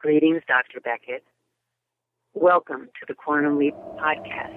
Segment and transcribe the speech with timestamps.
[0.00, 0.80] Greetings, Dr.
[0.80, 1.24] Beckett.
[2.32, 4.54] Welcome to the Quantum Leap Podcast.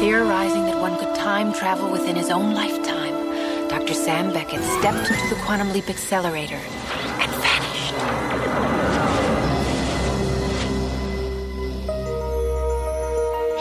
[0.00, 3.92] Theorizing that one could time travel within his own lifetime, Dr.
[3.92, 7.94] Sam Beckett stepped into the Quantum Leap Accelerator and vanished.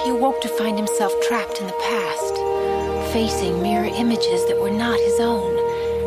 [0.05, 4.97] He awoke to find himself trapped in the past, facing mirror images that were not
[5.01, 5.72] his own,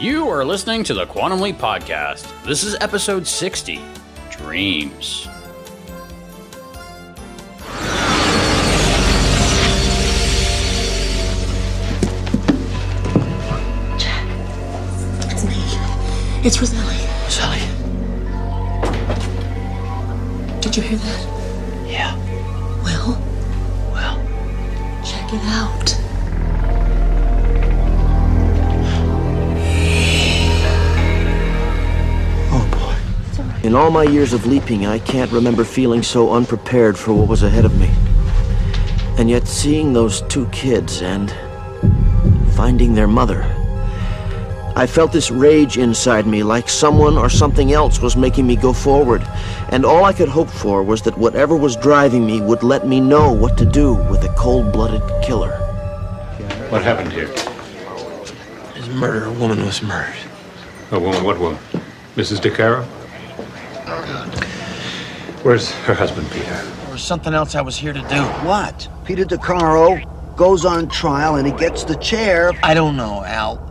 [0.00, 2.26] You are listening to the Quantum Leap Podcast.
[2.44, 3.80] This is episode 60
[4.30, 5.28] Dreams.
[13.98, 14.26] Jack,
[15.30, 15.54] it's me.
[16.46, 16.96] It's Roselli.
[17.28, 17.60] Sally.
[20.60, 21.86] Did you hear that?
[21.88, 22.16] Yeah.
[22.82, 23.20] Well,
[23.92, 24.16] Well,
[25.04, 25.79] check it out.
[33.62, 37.42] In all my years of leaping, I can't remember feeling so unprepared for what was
[37.42, 37.90] ahead of me.
[39.18, 41.30] And yet, seeing those two kids and
[42.54, 43.42] finding their mother,
[44.74, 48.72] I felt this rage inside me like someone or something else was making me go
[48.72, 49.22] forward.
[49.68, 52.98] And all I could hope for was that whatever was driving me would let me
[52.98, 55.50] know what to do with a cold blooded killer.
[56.70, 57.28] What happened here?
[58.74, 60.16] His murder, a woman was murdered.
[60.92, 61.24] A woman?
[61.24, 61.58] What woman?
[62.16, 62.38] Mrs.
[62.38, 62.86] DeCaro?
[65.42, 66.44] Where's her husband, Peter?
[66.44, 68.22] There was something else I was here to do.
[68.46, 68.88] What?
[69.04, 72.52] Peter DeCaro goes on trial and he gets the chair.
[72.62, 73.70] I don't know, Al.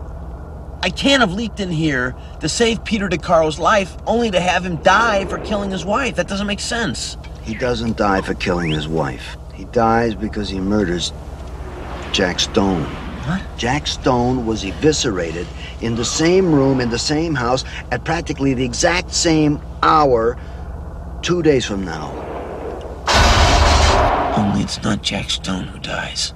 [0.82, 4.78] I can't have leaked in here to save Peter DeCaro's life only to have him
[4.78, 6.16] die for killing his wife.
[6.16, 7.18] That doesn't make sense.
[7.44, 9.38] He doesn't die for killing his wife.
[9.54, 11.12] He dies because he murders
[12.14, 12.88] Jack Stone.
[13.30, 13.44] What?
[13.60, 15.46] Jack Stone was eviscerated
[15.82, 20.36] in the same room in the same house at practically the exact same hour
[21.22, 22.10] two days from now.
[24.36, 26.34] Only it's not Jack Stone who dies.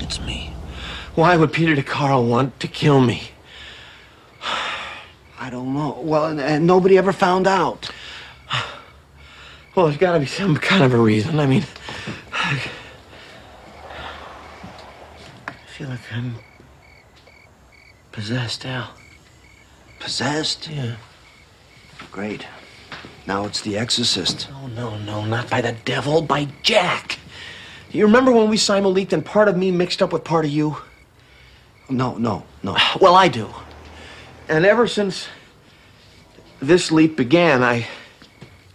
[0.00, 0.50] It's me.
[1.14, 3.20] Why would Peter DeCaro want to kill me?
[5.38, 6.00] I don't know.
[6.00, 7.90] Well, and, and nobody ever found out.
[9.74, 11.38] Well, there's got to be some kind of a reason.
[11.38, 11.62] I mean,
[12.32, 12.62] I
[15.76, 16.34] feel like I'm
[18.10, 18.94] possessed, Al.
[19.98, 20.70] Possessed?
[20.70, 20.96] Yeah.
[22.10, 22.46] Great.
[23.26, 24.48] Now it's the exorcist.
[24.50, 27.18] No, no, no, not by the devil, by Jack.
[27.92, 30.50] Do you remember when we simul-leaked and part of me mixed up with part of
[30.50, 30.78] you?
[31.90, 32.78] No, no, no.
[32.98, 33.50] Well, I do.
[34.48, 35.28] And ever since
[36.58, 37.86] this leap began, I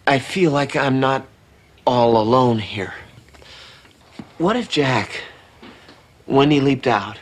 [0.06, 1.26] I feel like I'm not
[1.88, 2.94] all alone here.
[4.38, 5.24] What if Jack,
[6.26, 7.20] when he leaped out,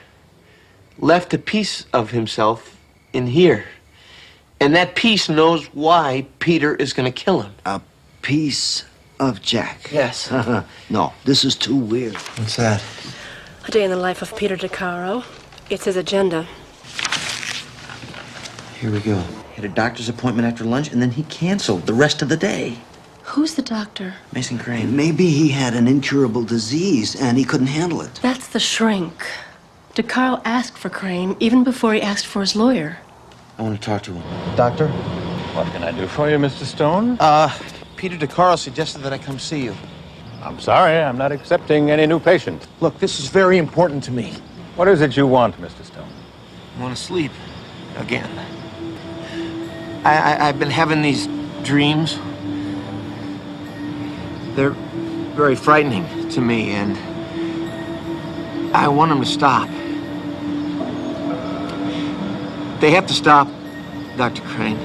[0.97, 2.77] left a piece of himself
[3.13, 3.65] in here?
[4.59, 7.53] And that piece knows why Peter is going to kill him.
[7.65, 7.81] A
[8.21, 8.83] piece
[9.19, 9.89] of Jack.
[9.91, 10.31] Yes.
[10.89, 12.15] no, this is too weird.
[12.15, 12.83] What's that?
[13.67, 15.23] A day in the life of Peter DeCaro.
[15.69, 16.47] It's his agenda.
[18.79, 19.17] Here we go.
[19.19, 22.37] He had a doctor's appointment after lunch, and then he canceled the rest of the
[22.37, 22.77] day.
[23.29, 24.15] Who's the doctor?
[24.33, 24.95] Mason Crane.
[24.95, 28.19] Maybe he had an incurable disease and he couldn't handle it.
[28.23, 29.13] That's the shrink.
[29.93, 32.97] DeCaro asked for Crane even before he asked for his lawyer.
[33.59, 34.55] I want to talk to him.
[34.55, 34.87] Doctor?
[35.53, 36.63] What can I do for you, Mr.
[36.65, 37.17] Stone?
[37.19, 37.55] Uh,
[37.97, 39.75] Peter DeCaro suggested that I come see you.
[40.41, 42.67] I'm sorry, I'm not accepting any new patients.
[42.79, 44.33] Look, this is very important to me.
[44.75, 45.85] What is it you want, Mr.
[45.85, 46.09] Stone?
[46.77, 47.31] I want to sleep
[47.97, 48.29] again.
[50.03, 51.27] I, I, I've been having these
[51.63, 52.17] dreams.
[54.59, 56.97] They're very frightening to me, and
[58.75, 59.69] I want them to stop.
[62.81, 63.47] They have to stop,
[64.17, 64.41] Dr.
[64.41, 64.75] Crane.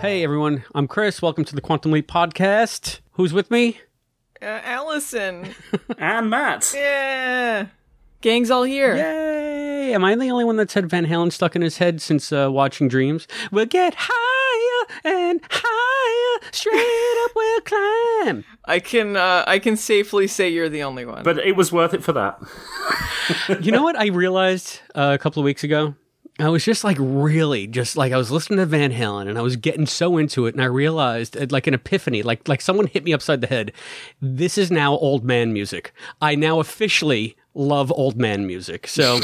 [0.00, 1.22] Hey everyone, I'm Chris.
[1.22, 2.98] Welcome to the Quantum Leap podcast.
[3.12, 3.78] Who's with me?
[4.42, 5.54] Uh, Allison.
[5.96, 6.72] And Matt.
[6.74, 7.66] yeah.
[8.20, 8.96] Gang's all here.
[8.96, 9.94] Yay!
[9.94, 12.48] Am I the only one that's had Van Halen stuck in his head since uh,
[12.50, 13.28] watching Dreams?
[13.52, 14.31] We'll get higher
[15.04, 18.44] and higher, straight up we'll climb.
[18.64, 21.22] I can uh, I can safely say you're the only one.
[21.22, 22.40] But it was worth it for that.
[23.60, 25.94] you know what I realized uh, a couple of weeks ago?
[26.38, 29.42] I was just like really just like I was listening to Van Halen and I
[29.42, 32.86] was getting so into it and I realized uh, like an epiphany like like someone
[32.86, 33.72] hit me upside the head.
[34.20, 35.92] This is now old man music.
[36.20, 38.86] I now officially love old man music.
[38.86, 39.20] So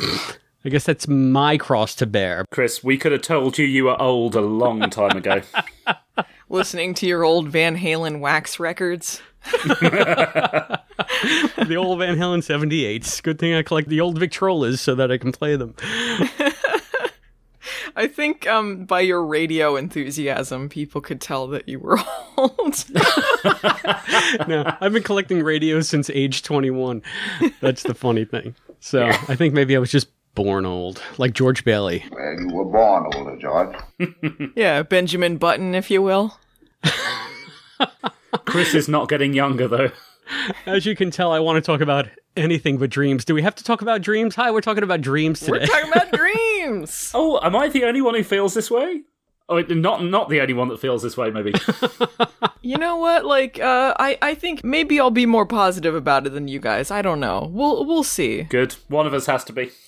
[0.65, 2.45] I guess that's my cross to bear.
[2.51, 5.41] Chris, we could have told you you were old a long time ago.
[6.49, 9.23] Listening to your old Van Halen wax records.
[9.53, 10.81] the
[11.77, 13.23] old Van Halen 78s.
[13.23, 15.75] Good thing I collect the old Victrolas so that I can play them.
[17.95, 21.99] I think um, by your radio enthusiasm, people could tell that you were
[22.37, 22.85] old.
[24.49, 27.03] no, I've been collecting radios since age 21.
[27.61, 28.55] That's the funny thing.
[28.81, 30.09] So I think maybe I was just
[30.39, 32.05] born old, like George Bailey.
[32.13, 33.77] Well, you were born older, George.
[34.55, 36.39] yeah, Benjamin Button, if you will.
[38.45, 39.91] Chris is not getting younger, though.
[40.65, 42.07] As you can tell, I want to talk about
[42.37, 43.25] anything but dreams.
[43.25, 44.37] Do we have to talk about dreams?
[44.37, 45.59] Hi, we're talking about dreams today.
[45.59, 47.11] We're talking about dreams.
[47.15, 49.03] oh, am I the only one who feels this way?
[49.51, 51.55] Oh, not not the only one that feels this way, maybe.
[52.61, 53.25] you know what?
[53.25, 56.91] Like, uh, I I think maybe I'll be more positive about it than you guys.
[56.91, 57.49] I don't know.
[57.51, 58.43] We'll we'll see.
[58.43, 58.77] Good.
[58.89, 59.71] One of us has to be.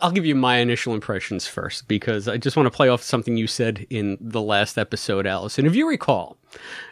[0.00, 3.36] I'll give you my initial impressions first because I just want to play off something
[3.36, 5.66] you said in the last episode, Allison.
[5.66, 6.36] If you recall,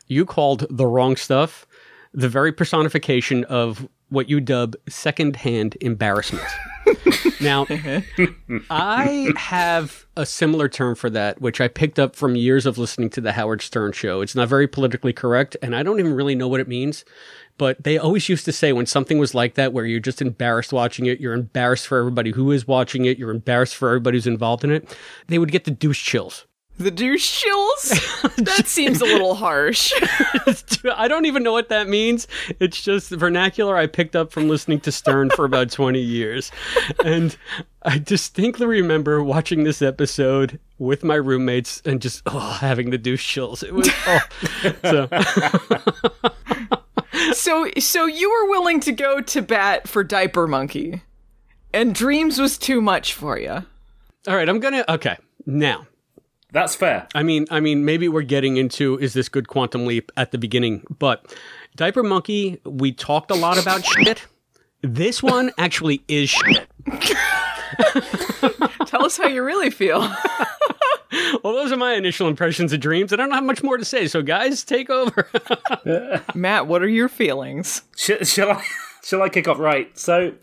[0.06, 1.66] you called the wrong stuff
[2.16, 6.46] the very personification of what you dub secondhand embarrassment.
[7.40, 7.66] now,
[8.70, 13.10] I have a similar term for that, which I picked up from years of listening
[13.10, 14.20] to the Howard Stern show.
[14.20, 17.04] It's not very politically correct, and I don't even really know what it means.
[17.58, 20.72] But they always used to say when something was like that, where you're just embarrassed
[20.72, 24.26] watching it, you're embarrassed for everybody who is watching it, you're embarrassed for everybody who's
[24.26, 24.96] involved in it,
[25.28, 26.46] they would get the douche chills.
[26.78, 27.82] The douche chills?
[28.36, 29.92] that seems a little harsh.
[30.94, 32.28] I don't even know what that means.
[32.60, 36.52] It's just vernacular I picked up from listening to Stern for about 20 years.
[37.04, 37.36] And
[37.82, 43.26] I distinctly remember watching this episode with my roommates and just oh, having the douche
[43.26, 43.62] chills.
[43.62, 44.20] It was oh.
[44.84, 45.08] so
[47.32, 51.02] So so you were willing to go to bat for Diaper Monkey.
[51.72, 53.64] And Dreams was too much for you.
[54.28, 55.16] All right, I'm going to Okay.
[55.44, 55.86] Now,
[56.52, 57.06] that's fair.
[57.14, 60.38] I mean, I mean, maybe we're getting into is this good quantum leap at the
[60.38, 61.34] beginning, but
[61.76, 64.26] Diaper Monkey, we talked a lot about shit.
[64.82, 66.68] This one actually is shit.
[68.86, 70.00] Tell us how you really feel.
[71.42, 73.12] well, those are my initial impressions of dreams.
[73.12, 75.28] I don't have much more to say, so guys, take over.
[76.34, 77.82] Matt, what are your feelings?
[77.96, 78.64] Shall, shall I?
[79.02, 79.58] Shall I kick off?
[79.58, 79.96] Right.
[79.98, 80.34] So,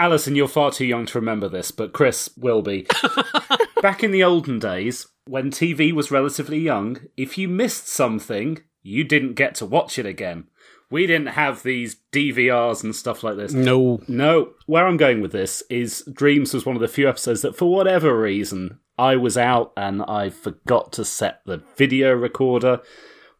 [0.00, 2.86] Allison, you're far too young to remember this, but Chris will be.
[3.82, 9.04] Back in the olden days, when TV was relatively young, if you missed something, you
[9.04, 10.44] didn't get to watch it again.
[10.90, 13.52] We didn't have these DVRs and stuff like this.
[13.52, 14.00] No.
[14.08, 14.54] No.
[14.64, 17.70] Where I'm going with this is Dreams was one of the few episodes that, for
[17.70, 22.80] whatever reason, I was out and I forgot to set the video recorder.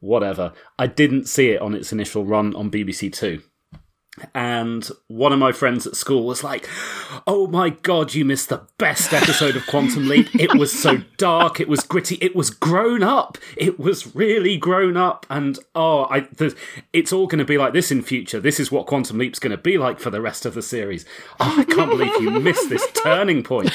[0.01, 0.53] Whatever.
[0.79, 3.41] I didn't see it on its initial run on BBC Two
[4.35, 6.69] and one of my friends at school was like,
[7.27, 10.35] "Oh my god, you missed the best episode of Quantum Leap.
[10.35, 13.39] It was so dark, it was gritty, it was grown up.
[13.57, 16.55] It was really grown up and oh, I the,
[16.93, 18.41] it's all going to be like this in future.
[18.41, 21.05] This is what Quantum Leap's going to be like for the rest of the series.
[21.39, 23.73] Oh, I can't believe you missed this turning point."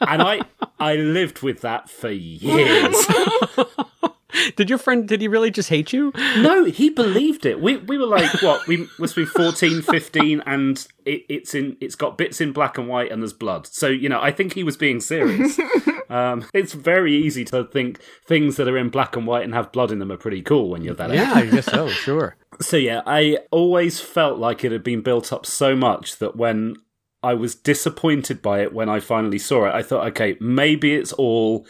[0.00, 0.40] And I
[0.78, 2.96] I lived with that for years.
[4.56, 6.12] did your friend did he really just hate you?
[6.38, 7.60] No he believed it.
[7.60, 11.94] We we were like what we must be 14 15 and it, it's in it's
[11.94, 13.66] got bits in black and white and there's blood.
[13.66, 15.58] So you know i think he was being serious.
[16.10, 19.72] Um, it's very easy to think things that are in black and white and have
[19.72, 21.44] blood in them are pretty cool when you're that yeah age.
[21.46, 22.36] Yeah, I guess so sure.
[22.60, 26.76] So yeah i always felt like it had been built up so much that when
[27.22, 31.14] i was disappointed by it when i finally saw it i thought okay maybe it's
[31.14, 31.66] all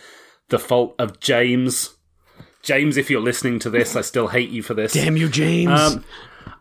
[0.48, 1.96] the fault of james
[2.62, 4.92] James, if you're listening to this, I still hate you for this.
[4.92, 5.80] Damn you, James.
[5.80, 6.04] Um,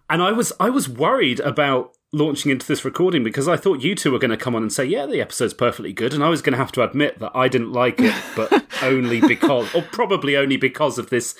[0.09, 3.95] and I was I was worried about launching into this recording because I thought you
[3.95, 6.29] two were going to come on and say, "Yeah, the episode's perfectly good," and I
[6.29, 9.83] was going to have to admit that I didn't like it, but only because, or
[9.83, 11.35] probably only because of this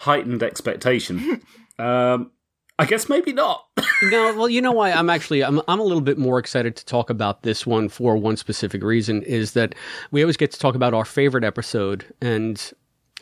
[0.00, 1.42] heightened expectation.
[1.78, 2.30] Um,
[2.78, 3.64] I guess maybe not.
[4.02, 6.84] no, well, you know why I'm actually I'm I'm a little bit more excited to
[6.84, 9.74] talk about this one for one specific reason is that
[10.10, 12.72] we always get to talk about our favorite episode and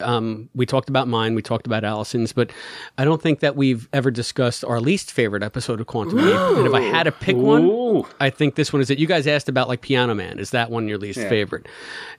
[0.03, 2.51] Um, we talked about mine, we talked about Allison's, but
[2.99, 6.35] I don't think that we've ever discussed our least favorite episode of Quantum Leap.
[6.35, 8.99] And if I had to pick one, I think this one is it.
[8.99, 10.39] You guys asked about like Piano Man.
[10.39, 11.29] Is that one your least Yeah.
[11.29, 11.67] favorite?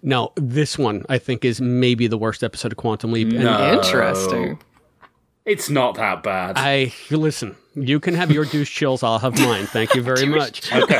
[0.04, 3.30] No, this one I think is maybe the worst episode of Quantum Leap.
[3.30, 3.74] And No.
[3.74, 4.60] Interesting.
[5.46, 6.54] It's not that bad.
[6.56, 7.56] I listen.
[7.74, 9.02] You can have your douche chills.
[9.02, 9.66] I'll have mine.
[9.66, 10.72] Thank you very much.
[10.72, 11.00] Okay.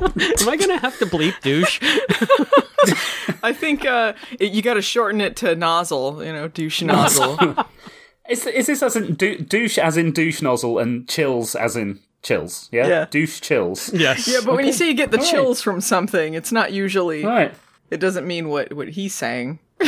[0.00, 1.80] Am I going to have to bleep douche?
[3.42, 6.24] I think uh, it- you got to shorten it to nozzle.
[6.24, 7.38] You know, douche nozzle.
[8.28, 12.00] Is, is this as in dou- douche as in douche nozzle and chills as in
[12.24, 12.68] chills?
[12.72, 12.88] Yeah?
[12.88, 13.04] Yeah.
[13.08, 13.92] Douche chills.
[13.94, 14.26] Yes.
[14.26, 15.30] yeah, but when you say you get the All right.
[15.30, 17.24] chills from something, it's not usually.
[17.24, 17.54] Right.
[17.88, 19.60] It doesn't mean what what he's saying.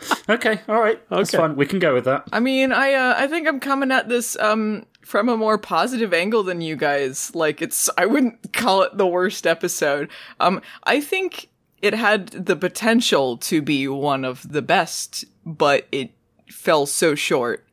[0.28, 1.00] Okay, all right.
[1.08, 1.38] That's Okay.
[1.42, 1.56] fine.
[1.56, 2.28] We can go with that.
[2.32, 6.12] I mean, I uh, I think I'm coming at this um from a more positive
[6.12, 7.34] angle than you guys.
[7.34, 10.10] Like it's I wouldn't call it the worst episode.
[10.38, 11.48] Um I think
[11.80, 16.10] it had the potential to be one of the best, but it
[16.50, 17.64] fell so short.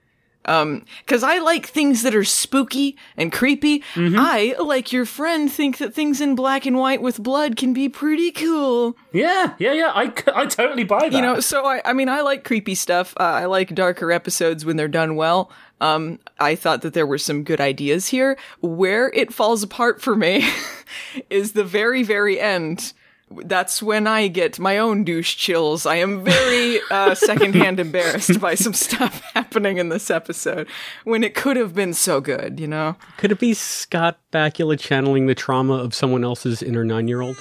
[0.45, 3.83] Um, cause I like things that are spooky and creepy.
[3.95, 7.89] I, like your friend, think that things in black and white with blood can be
[7.89, 8.95] pretty cool.
[9.11, 9.91] Yeah, yeah, yeah.
[9.93, 11.13] I, I totally buy that.
[11.13, 13.13] You know, so I, I mean, I like creepy stuff.
[13.19, 15.51] Uh, I like darker episodes when they're done well.
[15.81, 18.37] Um, I thought that there were some good ideas here.
[18.61, 20.47] Where it falls apart for me
[21.29, 22.93] is the very, very end.
[23.31, 25.85] That's when I get my own douche chills.
[25.85, 30.67] I am very uh, secondhand embarrassed by some stuff happening in this episode
[31.03, 32.95] when it could have been so good, you know?
[33.17, 37.35] Could it be Scott Bakula channeling the trauma of someone else's inner nine year old?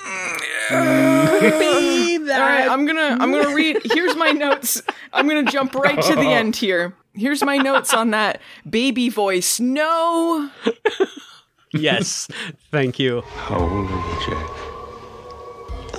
[0.70, 3.80] All right, I'm gonna I'm gonna read.
[3.84, 4.80] Here's my notes.
[5.12, 6.94] I'm gonna jump right to the end here.
[7.12, 9.60] Here's my notes on that baby voice.
[9.60, 10.50] No,
[11.74, 12.28] Yes.
[12.70, 13.22] Thank you.
[13.22, 14.63] How old are you, Jack?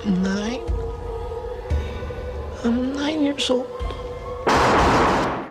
[0.05, 0.61] Nine.
[2.63, 3.67] I'm nine years old.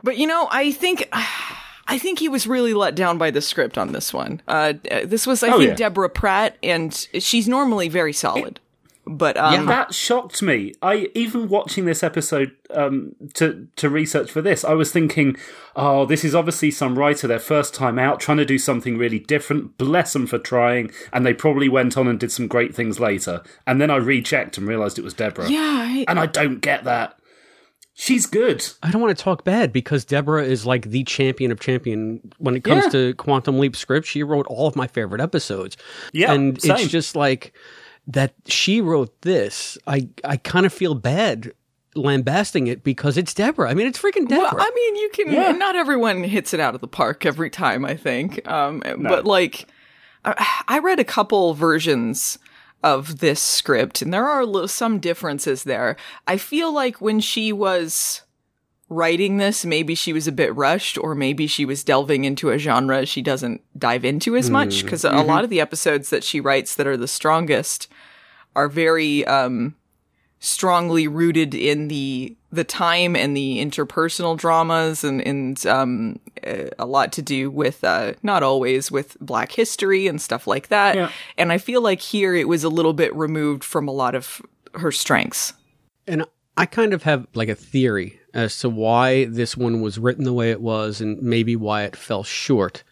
[0.03, 3.77] but you know, I think I think he was really let down by the script
[3.79, 4.41] on this one.
[4.49, 5.77] Uh, this was, I Oh, think, yeah.
[5.77, 8.59] Deborah Pratt, and she's normally very solid.
[9.07, 10.73] But um, that shocked me.
[10.81, 15.37] I even watching this episode um, to to research for this, I was thinking,
[15.77, 19.19] oh, this is obviously some writer their first time out, trying to do something really
[19.19, 19.77] different.
[19.77, 23.43] Bless them for trying, and they probably went on and did some great things later.
[23.67, 25.51] And then I rechecked and realised it was Deborah.
[25.51, 27.19] yeah, I, and I don't get that.
[27.97, 28.67] She's good.
[28.83, 32.57] I don't want to talk bad because Deborah is like the champion of champion when
[32.57, 32.91] it comes Yeah.
[32.91, 34.07] to Quantum Leap script.
[34.09, 35.77] She wrote all of my favorite episodes.
[36.13, 36.73] Yeah, and same.
[36.77, 37.55] it's just like
[38.07, 39.79] that she wrote this.
[39.87, 41.53] I I kind of feel bad
[41.95, 43.71] lambasting it because it's Deborah.
[43.71, 44.51] I mean, it's freaking Deborah.
[44.53, 45.33] Well, I mean, you can.
[45.33, 45.53] Yeah.
[45.53, 47.85] Not everyone hits it out of the park every time.
[47.85, 49.67] I think, um, but like,
[50.25, 52.39] I, I read a couple versions
[52.83, 55.97] of this script, and there are some differences there.
[56.27, 58.23] I feel like when she was
[58.89, 62.59] writing this, maybe she was a bit rushed, or maybe she was delving into a
[62.59, 64.83] genre she doesn't dive into as much.
[64.85, 67.89] Because a lot of the episodes that she writes that are the strongest
[68.55, 69.75] are very um,
[70.39, 76.87] strongly rooted in the the time and the interpersonal dramas and and um uh, a
[76.87, 81.11] lot to do with uh not always with black history and stuff like that Yeah.
[81.37, 84.41] and i feel like here it was a little bit removed from a lot of
[84.75, 85.55] her strengths
[86.07, 86.27] And
[86.57, 90.33] I kind of have like a theory as to why this one was written the
[90.33, 92.83] way it was and maybe why it fell short.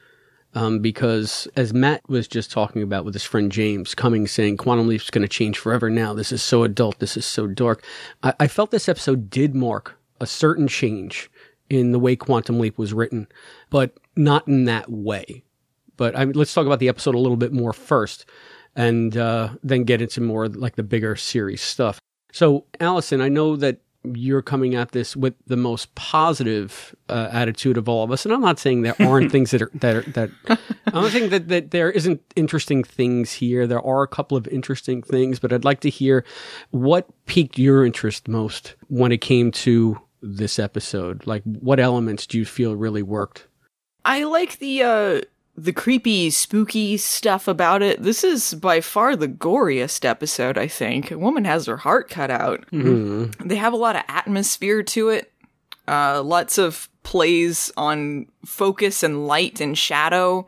[0.54, 4.86] Um, because as Matt was just talking about with his friend James coming saying Quantum
[4.86, 6.14] Leap's going to change forever now.
[6.14, 6.98] This is so adult.
[7.00, 7.84] This is so dark.
[8.22, 11.30] I, I felt this episode did mark a certain change
[11.68, 13.26] in the way Quantum Leap was written,
[13.70, 15.42] but not in that way.
[15.96, 18.26] But I mean, let's talk about the episode a little bit more first
[18.76, 21.98] and uh, then get into more like the bigger series stuff.
[22.30, 27.76] So, Allison, I know that you're coming at this with the most positive uh, attitude
[27.76, 30.02] of all of us, and I'm not saying there aren't things that are that are,
[30.12, 30.30] that
[30.86, 33.66] I'm not saying that that there isn't interesting things here.
[33.66, 36.24] There are a couple of interesting things, but I'd like to hear
[36.70, 41.26] what piqued your interest most when it came to this episode.
[41.26, 43.46] Like, what elements do you feel really worked?
[44.04, 45.20] i like the uh
[45.56, 48.02] the creepy spooky stuff about it.
[48.02, 51.10] This is by far the goriest episode i think.
[51.10, 52.64] A woman has her heart cut out.
[52.72, 55.32] They have a lot of atmosphere to it.
[55.86, 60.46] Uh lots of plays on focus and light and shadow.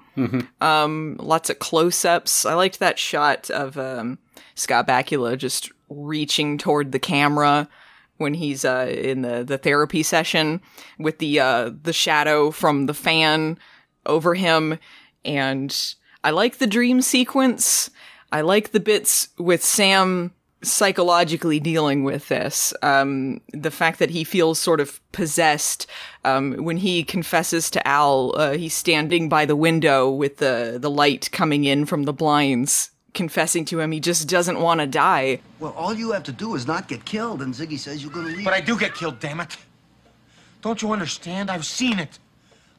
[0.60, 2.46] Um lots of close-ups.
[2.46, 4.18] I liked that shot of um
[4.54, 7.68] scott bakula just reaching toward the camera
[8.16, 10.60] when he's uh in the the therapy session
[10.98, 13.58] with the uh the shadow from the fan
[14.06, 14.78] over him
[15.24, 17.90] and i like the dream sequence
[18.32, 20.32] i like the bits with sam
[20.66, 22.72] psychologically dealing with this.
[22.82, 25.86] Um, the fact that he feels sort of possessed
[26.24, 30.90] um, when he confesses to Al, uh, he's standing by the window with the the
[30.90, 35.40] light coming in from the blinds, confessing to him he just doesn't want to die.
[35.60, 38.26] Well, all you have to do is not get killed, and Ziggy says you're going
[38.26, 38.44] to leave.
[38.44, 39.56] But I do get killed, damn it.
[40.62, 41.50] Don't you understand?
[41.50, 42.18] I've seen it.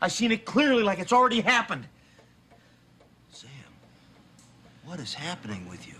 [0.05, 1.87] I've seen it clearly like it's already happened.
[3.31, 3.49] Sam,
[4.83, 5.95] what is happening with you?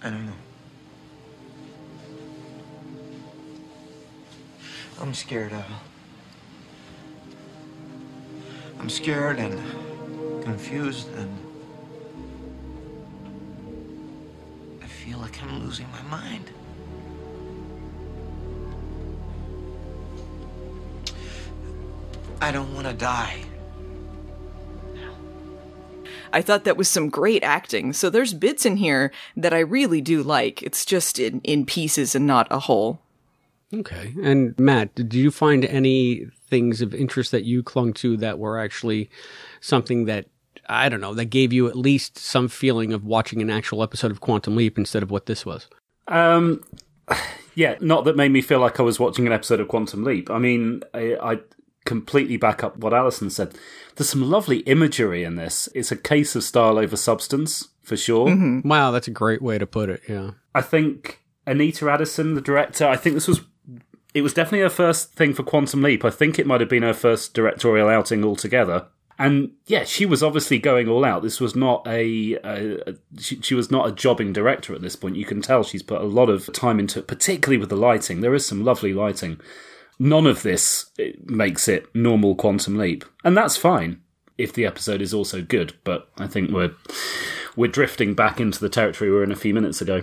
[0.00, 0.32] I don't know.
[5.00, 5.64] I'm scared, Al.
[8.78, 9.60] I'm scared and
[10.44, 11.36] confused and
[14.80, 16.48] I feel like I'm losing my mind.
[22.44, 23.38] I don't want to die.
[26.30, 27.94] I thought that was some great acting.
[27.94, 30.62] So there's bits in here that I really do like.
[30.62, 33.00] It's just in, in pieces and not a whole.
[33.72, 34.12] Okay.
[34.22, 38.58] And Matt, did you find any things of interest that you clung to that were
[38.58, 39.08] actually
[39.62, 40.26] something that
[40.68, 44.10] I don't know, that gave you at least some feeling of watching an actual episode
[44.10, 45.66] of Quantum Leap instead of what this was?
[46.08, 46.62] Um
[47.54, 50.30] yeah, not that made me feel like I was watching an episode of Quantum Leap.
[50.30, 51.38] I mean, I, I
[51.84, 53.54] completely back up what Allison said.
[53.96, 55.68] There's some lovely imagery in this.
[55.74, 58.28] It's a case of style over substance, for sure.
[58.28, 58.68] Mm-hmm.
[58.68, 60.32] Wow, that's a great way to put it, yeah.
[60.54, 63.40] I think Anita Addison, the director, I think this was
[64.14, 66.04] it was definitely her first thing for Quantum Leap.
[66.04, 68.86] I think it might have been her first directorial outing altogether.
[69.18, 71.22] And yeah, she was obviously going all out.
[71.22, 74.96] This was not a, a, a she, she, was not a jobbing director at this
[74.96, 75.16] point.
[75.16, 78.20] You can tell she's put a lot of time into it, particularly with the lighting.
[78.20, 79.40] There is some lovely lighting.
[79.98, 80.90] None of this
[81.24, 84.00] makes it normal Quantum Leap, and that's fine
[84.36, 85.74] if the episode is also good.
[85.84, 86.72] But I think we're
[87.56, 90.02] we're drifting back into the territory we were in a few minutes ago.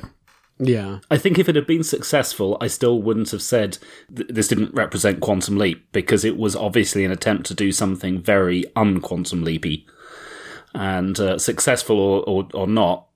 [0.64, 1.00] Yeah.
[1.10, 3.80] I think if it had been successful, I still wouldn't have said
[4.16, 8.22] th- this didn't represent Quantum Leap because it was obviously an attempt to do something
[8.22, 9.86] very unquantum Leapy.
[10.76, 13.08] And uh, successful or, or, or not,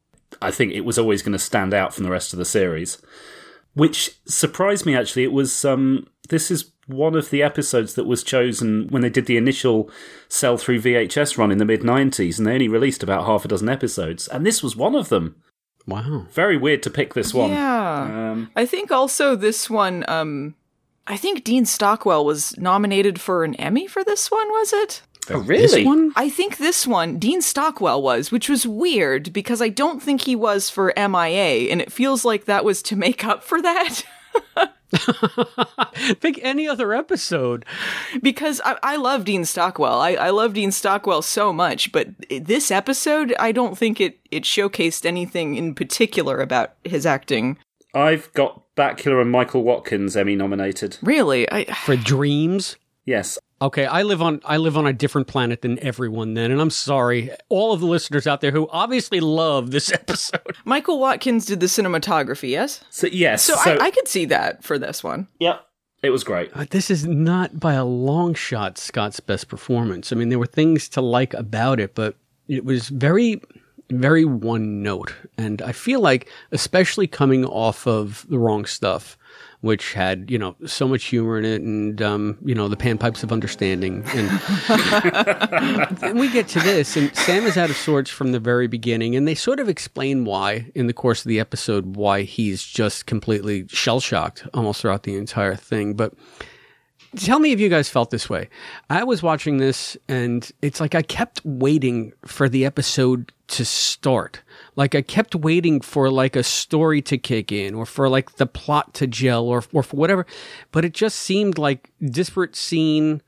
[0.42, 2.98] I think it was always going to stand out from the rest of the series.
[3.76, 5.24] Which surprised me actually.
[5.24, 9.26] It was um, this is one of the episodes that was chosen when they did
[9.26, 9.90] the initial
[10.28, 13.48] sell through VHS run in the mid 90s, and they only released about half a
[13.48, 15.36] dozen episodes, and this was one of them.
[15.88, 16.26] Wow.
[16.32, 17.52] Very weird to pick this one.
[17.52, 18.32] Yeah.
[18.32, 20.56] Um, I think also this one, um,
[21.06, 25.02] I think Dean Stockwell was nominated for an Emmy for this one, was it?
[25.30, 26.12] Oh, really?
[26.16, 30.36] I think this one, Dean Stockwell was, which was weird because I don't think he
[30.36, 34.04] was for MIA, and it feels like that was to make up for that.
[36.22, 37.66] Pick any other episode.
[38.22, 40.00] Because I, I love Dean Stockwell.
[40.00, 44.44] I, I love Dean Stockwell so much, but this episode, I don't think it, it
[44.44, 47.58] showcased anything in particular about his acting.
[47.94, 50.98] I've got Bakula and Michael Watkins Emmy nominated.
[51.02, 51.50] Really?
[51.52, 51.66] I...
[51.66, 52.76] For Dreams?
[53.06, 53.38] Yes.
[53.62, 56.70] Okay, I live on I live on a different planet than everyone then, and I'm
[56.70, 60.58] sorry, all of the listeners out there who obviously love this episode.
[60.66, 62.84] Michael Watkins did the cinematography, yes?
[62.90, 65.28] So yes, so, so I, I, could see that for this one.
[65.40, 65.66] Yep,
[66.04, 66.54] it was great.
[66.54, 70.12] But this is not by a long shot Scott's best performance.
[70.12, 72.16] I mean, there were things to like about it, but
[72.50, 73.42] it was very
[73.90, 79.18] very one note, and I feel like, especially coming off of the wrong stuff
[79.66, 83.24] which had you know so much humor in it, and um, you know the panpipes
[83.24, 84.04] of understanding.
[84.14, 84.30] And
[85.98, 89.16] then we get to this, and Sam is out of sorts from the very beginning,
[89.16, 93.08] and they sort of explain why in the course of the episode why he's just
[93.08, 96.14] completely shell shocked almost throughout the entire thing, but.
[97.18, 98.50] Tell me if you guys felt this way.
[98.90, 104.42] I was watching this and it's like I kept waiting for the episode to start.
[104.76, 108.46] Like I kept waiting for like a story to kick in or for like the
[108.46, 110.26] plot to gel or, or for whatever.
[110.72, 113.22] But it just seemed like disparate scene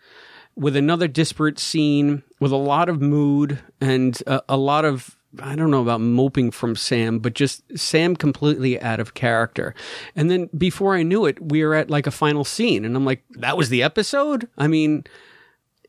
[0.55, 5.55] with another disparate scene with a lot of mood and a, a lot of I
[5.55, 9.75] don't know about moping from Sam, but just Sam completely out of character.
[10.15, 13.05] And then before I knew it, we were at like a final scene, and I'm
[13.05, 14.47] like, that was the episode?
[14.57, 15.03] I mean,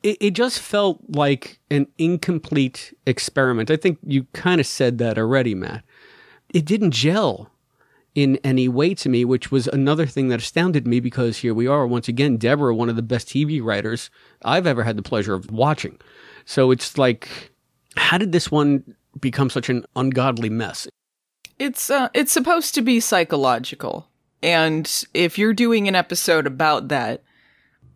[0.03, 3.71] it, it just felt like an incomplete experiment.
[3.71, 5.85] I think you kind of said that already, Matt.
[6.53, 7.51] It didn't gel
[8.15, 11.67] in any way to me, which was another thing that astounded me because here we
[11.67, 14.11] are once again, Deborah, one of the best TV writers
[14.45, 16.01] I've ever had the pleasure of watching.
[16.45, 17.29] So it's like,
[17.97, 20.89] how did this one become such an ungodly mess?
[21.59, 24.09] It's uh, it's supposed to be psychological,
[24.43, 27.25] and if you're doing an episode about that,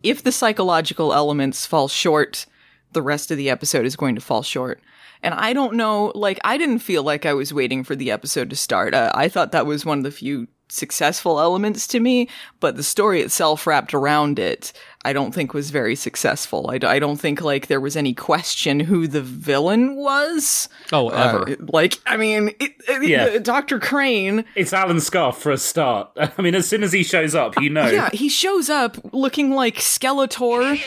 [0.03, 2.45] if the psychological elements fall short,
[2.91, 4.81] the rest of the episode is going to fall short.
[5.23, 8.49] And I don't know, like, I didn't feel like I was waiting for the episode
[8.49, 8.93] to start.
[8.93, 12.27] Uh, I thought that was one of the few successful elements to me,
[12.59, 14.73] but the story itself wrapped around it,
[15.05, 16.69] I don't think was very successful.
[16.69, 20.69] I, I don't think like there was any question who the villain was.
[20.91, 21.49] Oh, ever.
[21.49, 23.37] Uh, like, I mean, it, it, Yeah.
[23.39, 23.79] Dr.
[23.79, 24.45] Crane.
[24.55, 26.11] It's Alan Scarfe for a start.
[26.17, 27.87] I mean, as soon as he shows up, you know.
[27.87, 30.79] Yeah, he shows up looking like Skeletor.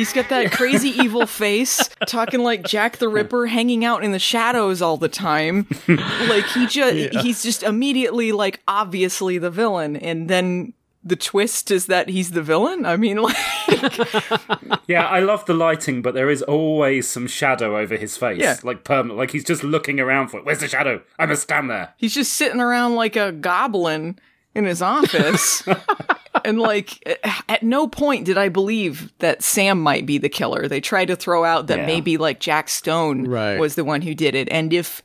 [0.00, 4.18] He's got that crazy evil face, talking like Jack the Ripper, hanging out in the
[4.18, 5.66] shadows all the time.
[5.86, 7.20] like he just Yeah.
[7.22, 10.72] he's just immediately like obviously the villain, and then
[11.04, 12.86] the twist is that he's the villain.
[12.86, 13.36] I mean, like
[14.86, 18.38] Yeah, I love the lighting, but there is always some shadow over his face.
[18.40, 18.56] Yeah.
[18.62, 19.18] Like permanent.
[19.18, 20.44] Like he's just looking around for it.
[20.46, 21.02] Where's the shadow?
[21.18, 21.92] I must stand there.
[21.96, 24.18] he's just sitting around like a goblin
[24.54, 25.62] in his office.
[26.44, 27.02] and like
[27.48, 30.68] at no point did I believe that Sam might be the killer.
[30.68, 31.86] They tried to throw out that Yeah.
[31.86, 33.58] maybe like Jack Stone Right.
[33.58, 34.48] was the one who did it.
[34.50, 35.02] And if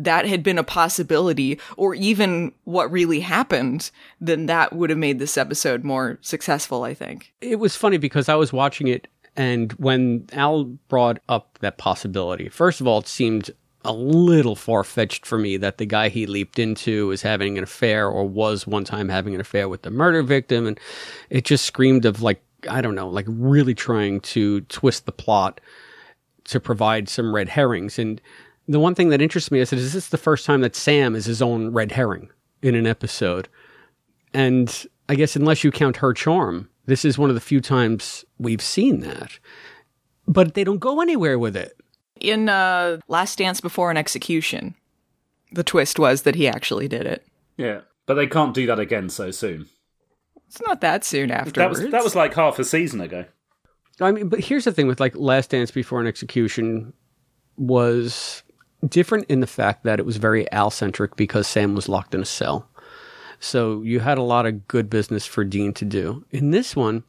[0.00, 5.18] that had been a possibility or even what really happened, then that would have made
[5.18, 7.32] this episode more successful, I think.
[7.40, 12.48] It was funny because I was watching it, and when Al brought up that possibility,
[12.48, 13.50] first of all, it seemed
[13.84, 17.64] a little far fetched for me that the guy he leaped into is having an
[17.64, 20.66] affair or was one time having an affair with the murder victim.
[20.66, 20.78] And
[21.30, 25.60] it just screamed of like, I don't know, like really trying to twist the plot
[26.44, 27.98] to provide some red herrings.
[27.98, 28.20] And
[28.66, 31.14] the one thing that interests me is that is this the first time that Sam
[31.14, 32.30] is his own red herring
[32.62, 33.48] in an episode?
[34.34, 38.24] And I guess unless you count her charm, this is one of the few times
[38.38, 39.38] we've seen that.
[40.26, 41.78] But they don't go anywhere with it.
[42.20, 44.74] In uh, Last Dance Before an Execution,
[45.52, 47.26] the twist was that he actually did it.
[47.56, 47.80] Yeah.
[48.06, 49.66] But they can't do that again so soon.
[50.48, 51.56] It's not that soon afterwards.
[51.56, 53.26] That was that was like half a season ago.
[54.00, 56.94] I mean, but here's the thing with like Last Dance Before an Execution
[57.56, 58.42] was
[58.86, 62.22] different in the fact that it was very Al centric because Sam was locked in
[62.22, 62.68] a cell.
[63.40, 66.24] So you had a lot of good business for Dean to do.
[66.30, 67.04] In this one,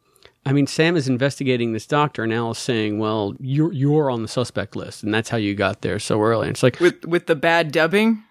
[0.49, 4.23] I mean, Sam is investigating this doctor, and Al is saying, "Well, you're you're on
[4.23, 7.05] the suspect list, and that's how you got there so early." And it's like with
[7.05, 8.23] with the bad dubbing.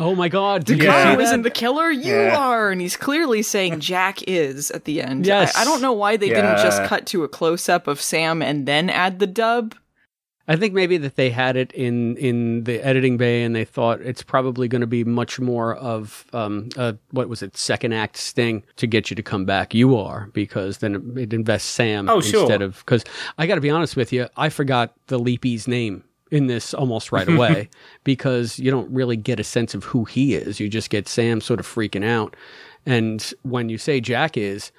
[0.00, 0.64] Oh my God!
[0.64, 1.20] Did you DeCaro see that?
[1.20, 1.90] isn't the killer.
[1.90, 2.36] You Yeah.
[2.38, 5.26] are, and he's clearly saying Jack is at the end.
[5.26, 5.54] Yes.
[5.54, 8.40] I, I don't know why they didn't just cut to a close up of Sam
[8.42, 9.74] and then add the dub.
[10.46, 14.02] I think maybe that they had it in in the editing bay, and they thought
[14.02, 18.16] it's probably going to be much more of um, uh, what was it, second act
[18.18, 19.72] sting to get you to come back.
[19.74, 22.40] You are because then it, invests Sam Oh, sure.
[22.42, 23.04] instead of because
[23.38, 27.10] I got to be honest with you, I forgot the Leapy's name in this almost
[27.10, 27.70] right away
[28.02, 30.60] because you don't really get a sense of who he is.
[30.60, 32.36] You just get Sam sort of freaking out,
[32.84, 34.72] and when you say Jack is,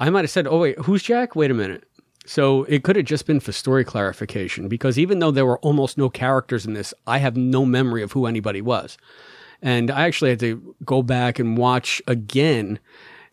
[0.00, 1.36] I might have said, "Oh wait, who's Jack?
[1.36, 1.84] Wait a minute."
[2.24, 5.98] So it could have just been for story clarification because even though there were almost
[5.98, 8.96] no characters in this, I have no memory of who anybody was.
[9.60, 12.78] And I actually had to go back and watch again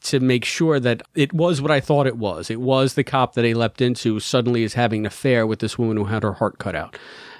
[0.02, 2.50] to make sure that it was what I thought it was.
[2.50, 5.78] It was the cop that he leapt into suddenly is having an affair with this
[5.78, 6.98] woman who had her heart cut out.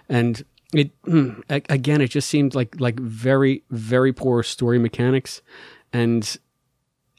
[0.10, 5.42] And it mm, again, it just seemed like like very very poor story mechanics,
[5.94, 6.38] and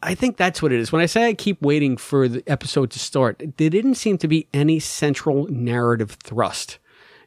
[0.03, 0.93] I think that's what it is.
[0.93, 4.29] When I say I keep waiting for the episode to start, there didn't seem to
[4.29, 6.79] be any central narrative thrust.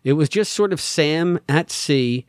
[0.03, 2.25] It was just sort of Sam at sea,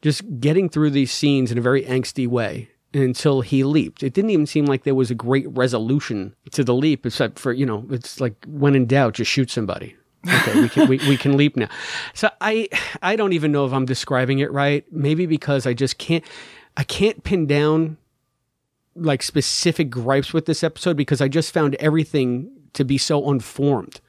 [0.00, 4.02] just getting through these scenes in a very angsty way until he leaped.
[4.02, 7.52] It didn't even seem like there was a great resolution to the leap, except for,
[7.52, 9.96] you know, it's like when in doubt, just shoot somebody.
[10.26, 11.68] Okay, we can we, we can leap now.
[12.14, 12.68] So I
[13.02, 14.84] I don't even know if I'm describing it right.
[14.90, 16.24] Maybe because I just can't
[16.76, 17.98] I can't pin down
[18.96, 24.00] like specific gripes with this episode because I just found everything to be so unformed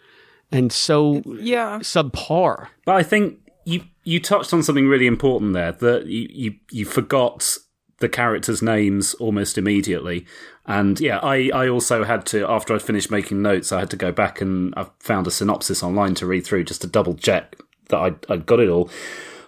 [0.52, 2.68] and so yeah subpar.
[2.86, 6.86] But I think you you touched on something really important there that you you, you
[6.86, 7.58] forgot
[8.00, 10.26] the characters' names almost immediately.
[10.66, 13.98] And yeah, I, I also had to after I'd finished making notes, I had to
[13.98, 17.56] go back and I found a synopsis online to read through just to double check
[17.90, 18.90] that I'd, I'd got it all.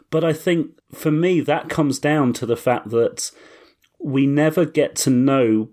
[0.09, 3.31] But I think for me that comes down to the fact that
[3.99, 5.69] we never get to know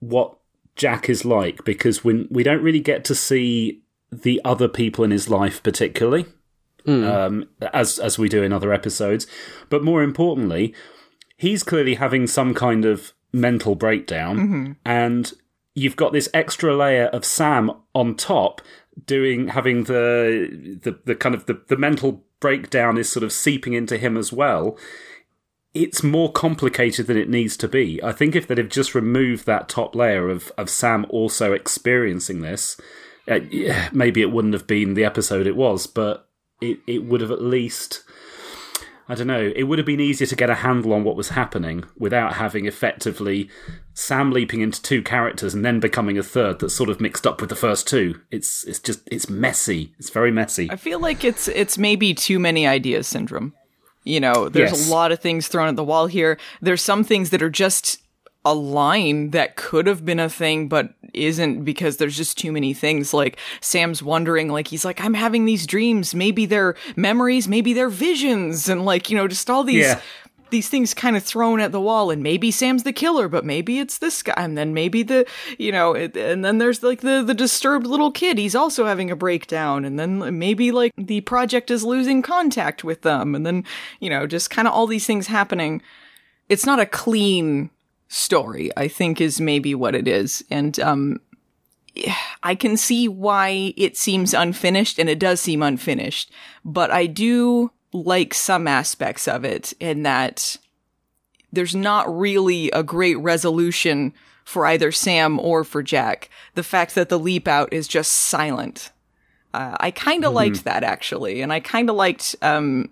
[0.00, 0.36] what
[0.76, 5.10] Jack is like because we we don't really get to see the other people in
[5.10, 6.26] his life particularly
[6.86, 9.26] um, as as we do in other episodes.
[9.68, 10.74] But more importantly,
[11.36, 14.76] he's clearly having some kind of mental breakdown, Mhm.
[14.84, 15.32] and
[15.74, 18.60] you've got this extra layer of Sam on top
[19.06, 23.74] doing having the the, the kind of the, the mental breakdown is sort of seeping
[23.74, 24.76] into him as well.
[25.72, 28.02] It's more complicated than it needs to be.
[28.02, 32.40] I think if they'd have just removed that top layer of, of Sam also experiencing
[32.40, 32.80] this,
[33.28, 36.28] uh, yeah, maybe it wouldn't have been the episode it was, but
[36.60, 38.02] it, it would have at least
[39.10, 39.52] I don't know.
[39.56, 42.66] It would have been easier to get a handle on what was happening without having
[42.66, 43.50] effectively
[43.92, 47.40] Sam leaping into two characters and then becoming a third that's sort of mixed up
[47.40, 48.20] with the first two.
[48.30, 49.96] It's it's just it's messy.
[49.98, 50.70] It's very messy.
[50.70, 53.52] I feel like it's it's maybe too many ideas syndrome.
[54.04, 54.88] You know, there's Yes.
[54.88, 56.38] a lot of things thrown at the wall here.
[56.62, 57.98] There's some things that are just
[58.46, 62.72] a line that could have been a thing but isn't because there's just too many
[62.72, 67.74] things like Sam's wondering like he's like I'm having these dreams maybe they're memories maybe
[67.74, 70.00] they're visions and like you know just all these Yeah.
[70.50, 73.78] These things kind of thrown at the wall and maybe Sam's the killer but maybe
[73.78, 75.26] it's this guy and then maybe the
[75.58, 79.16] you know and then there's like the the disturbed little kid he's also having a
[79.16, 83.64] breakdown and then maybe like the project is losing contact with them and then
[84.00, 85.82] you know just kind of all these things happening.
[86.48, 87.70] It's not a clean
[88.12, 91.20] story i think is maybe what it is and um
[92.42, 96.30] I can see why it seems unfinished, and it does seem unfinished,
[96.64, 100.56] but I do like some aspects of it in that
[101.52, 104.12] there's not really a great resolution
[104.44, 106.30] for either Sam or for Jack.
[106.54, 108.90] The fact that the leap out is just silent.
[109.52, 110.36] Uh, I kind of Mhm.
[110.36, 112.90] liked that actually, and I kind of liked um,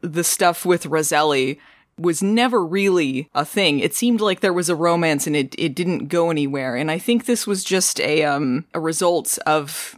[0.00, 1.60] the stuff with Roselli
[1.96, 3.78] was never really a thing.
[3.78, 6.74] It seemed like there was a romance and it it didn't go anywhere.
[6.74, 9.94] And I think this was just a um a result of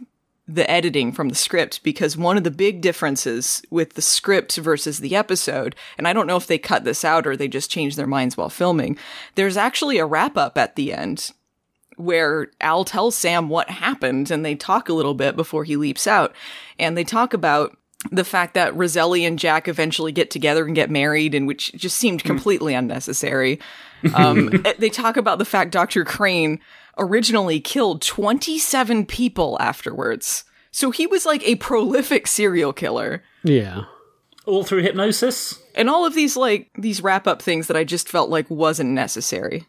[0.47, 4.99] the editing from the script because one of the big differences with the script versus
[4.99, 7.97] the episode, and I don't know if they cut this out or they just changed
[7.97, 8.97] their minds while filming,
[9.35, 11.31] there's actually a wrap up at the end
[11.97, 16.07] where Al tells Sam what happened and they talk a little bit before he leaps
[16.07, 16.33] out.
[16.79, 17.75] And they talk about
[18.11, 21.97] the fact that Roselli and Jack eventually get together and get married, and which just
[21.97, 23.59] seemed completely unnecessary.
[24.13, 26.05] Um, they talk about the fact Dr.
[26.05, 26.59] Crane
[26.97, 30.43] originally killed 27 people afterwards.
[30.71, 33.23] So he was like a prolific serial killer.
[33.43, 33.85] Yeah.
[34.45, 35.59] All through hypnosis?
[35.75, 38.91] And all of these like these wrap up things that I just felt like wasn't
[38.91, 39.65] necessary.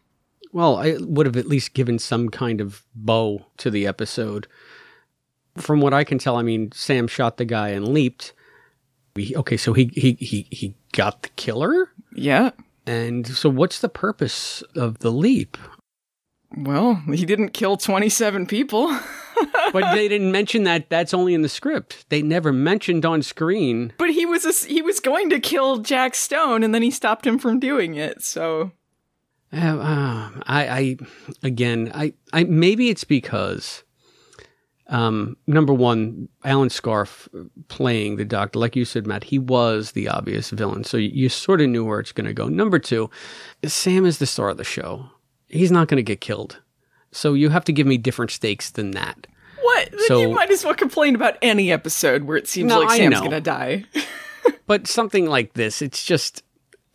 [0.51, 4.47] Well, I would have at least given some kind of bow to the episode.
[5.57, 8.33] From what I can tell, I mean, Sam shot the guy and leaped.
[9.15, 11.89] We, okay, so he, he he he got the killer.
[12.15, 12.51] Yeah.
[12.85, 15.57] And so, what's the purpose of the leap?
[16.57, 18.87] Well, he didn't kill 27 people.
[19.73, 20.89] but they didn't mention that.
[20.89, 22.05] That's only in the script.
[22.09, 23.93] They never mentioned on screen.
[23.97, 27.25] But he was a, he was going to kill Jack Stone, and then he stopped
[27.25, 28.21] him from doing it.
[28.21, 28.71] So
[29.53, 30.97] Uh, um, I, I,
[31.43, 33.83] again, I, I, maybe it's because,
[34.87, 37.27] um, number one, Alan Scarfe
[37.67, 40.83] playing the doctor, like you said, Matt, he was the obvious villain.
[40.83, 42.47] So you, you sort of knew where it's going to go.
[42.47, 43.09] Number two,
[43.65, 45.09] Sam is the star of the show.
[45.49, 46.61] He's not going to get killed.
[47.11, 49.27] So you have to give me different stakes than that.
[49.61, 49.89] what?
[50.07, 53.19] So- you might as well complain about any episode where it seems No, like Sam's
[53.19, 53.85] going to die.
[54.67, 56.43] but something like this, it's just,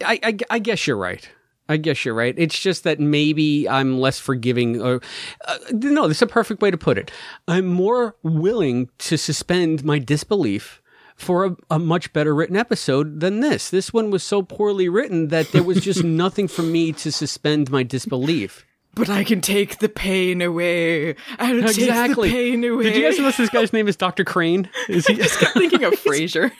[0.04, 1.28] I, I, I guess you're right.
[1.68, 2.34] I guess you're right.
[2.36, 4.82] It's just that maybe I'm less forgiving.
[4.82, 5.00] Or
[5.46, 7.10] uh, no, this is a perfect way to put it.
[7.48, 10.82] I'm more willing to suspend my disbelief
[11.14, 13.70] for a, a much better written episode than this.
[13.70, 17.70] This one was so poorly written that there was just nothing for me to suspend
[17.70, 18.64] my disbelief.
[18.96, 21.16] But I can take the pain away.
[21.40, 22.30] I'll Exactly.
[22.30, 22.82] take the pain away.
[22.84, 24.22] Did you guys notice this guy's name is Dr.
[24.24, 24.68] Crane?
[24.88, 26.52] Is he just thinking of Frasier.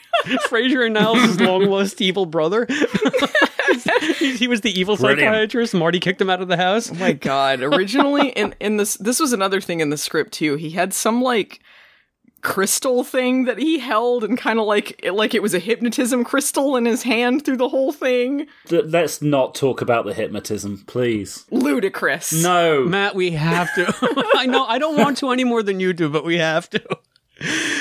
[0.49, 2.67] Frasier and Niles' long lost evil brother?
[4.19, 5.21] he, he was the evil Brilliant.
[5.21, 5.75] psychiatrist.
[5.75, 6.91] Marty kicked him out of the house.
[6.91, 7.61] Oh my god!
[7.63, 10.57] Originally, in in this, this was another thing in the script too.
[10.57, 11.61] He had some like
[12.45, 16.23] crystal thing that he held, and kind of like it, like it was a hypnotism
[16.23, 18.47] crystal in his hand through the whole thing.
[18.67, 21.47] Th- let's not talk about the hypnotism, please.
[21.51, 22.33] Ludicrous.
[22.33, 22.85] No.
[22.85, 23.93] Matt, we have to.
[24.37, 26.83] I know I don't want to any more than you do, but we have to.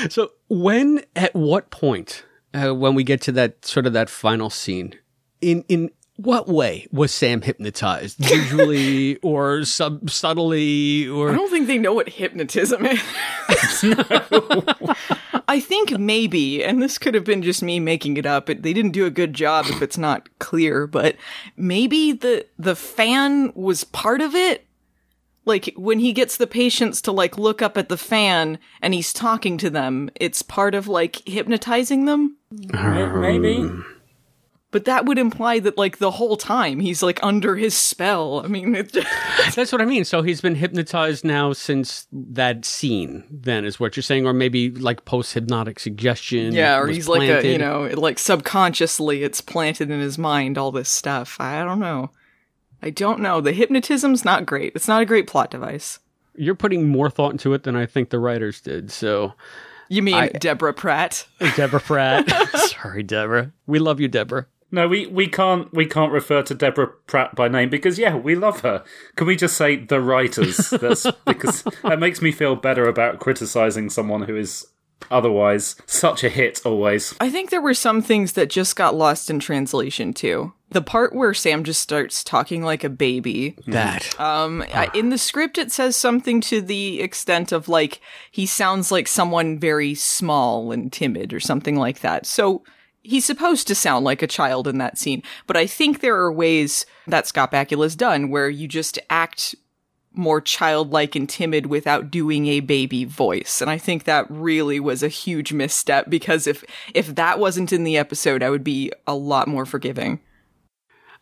[0.09, 4.49] So, when, at what point, uh, when we get to that sort of that final
[4.49, 4.95] scene,
[5.41, 8.17] in in what way was Sam hypnotized?
[8.19, 13.01] Visually or sub subtly or I don't think they know what hypnotism is.
[15.47, 18.49] I think maybe, and this could have been just me making it up.
[18.49, 21.15] It, they didn't do a good job if it's not clear, but
[21.57, 24.65] maybe the the fan was part of it.
[25.45, 29.11] Like when he gets the patients to like look up at the fan and he's
[29.11, 32.37] talking to them, it's part of like hypnotizing them.
[32.51, 33.57] Maybe.
[33.57, 33.81] Hmm.
[34.73, 38.41] But that would imply that like the whole time he's like under his spell.
[38.43, 38.73] I mean,
[39.55, 40.03] That's what I mean.
[40.03, 43.23] So he's been hypnotized now since that scene.
[43.29, 46.53] Then is what you're saying, or maybe like post hypnotic suggestion.
[46.53, 50.71] Yeah, or he's like a, you know, like subconsciously it's planted in his mind, all
[50.71, 51.37] this stuff.
[51.39, 52.09] I don't know.
[52.81, 53.41] I don't know.
[53.41, 54.73] The hypnotism's not great.
[54.75, 55.99] It's not a great plot device.
[56.35, 58.91] You're putting more thought into it than I think the writers did.
[58.91, 59.33] So
[59.87, 61.27] You mean I- Deborah Pratt?
[61.55, 62.27] Deborah Pratt.
[62.69, 63.51] Sorry, Deborah.
[63.67, 64.47] We love you, Deborah.
[64.73, 68.33] No, we, we can't we can't refer to Deborah Pratt by name because yeah, we
[68.33, 68.83] love her.
[69.15, 70.57] Can we just say the writers?
[70.71, 74.65] That's because that makes me feel better about criticizing someone who is
[75.11, 77.13] otherwise such a hit always.
[77.21, 80.53] I think there were some things that just got lost in translation too.
[80.71, 83.55] The part where Sam just starts talking like a baby.
[83.67, 84.19] That.
[84.19, 88.91] Um, I- in the script, it says something to the extent of like he sounds
[88.91, 92.25] like someone very small and timid or something like that.
[92.25, 92.63] So
[93.03, 95.21] he's supposed to sound like a child in that scene.
[95.45, 99.55] But I think there are ways that Scott Bakula's done where you just act
[100.15, 103.61] more childlike and timid without doing a baby voice.
[103.61, 106.63] And I think that really was a huge misstep because if
[106.93, 110.19] if that wasn't in the episode, I would be a lot more forgiving.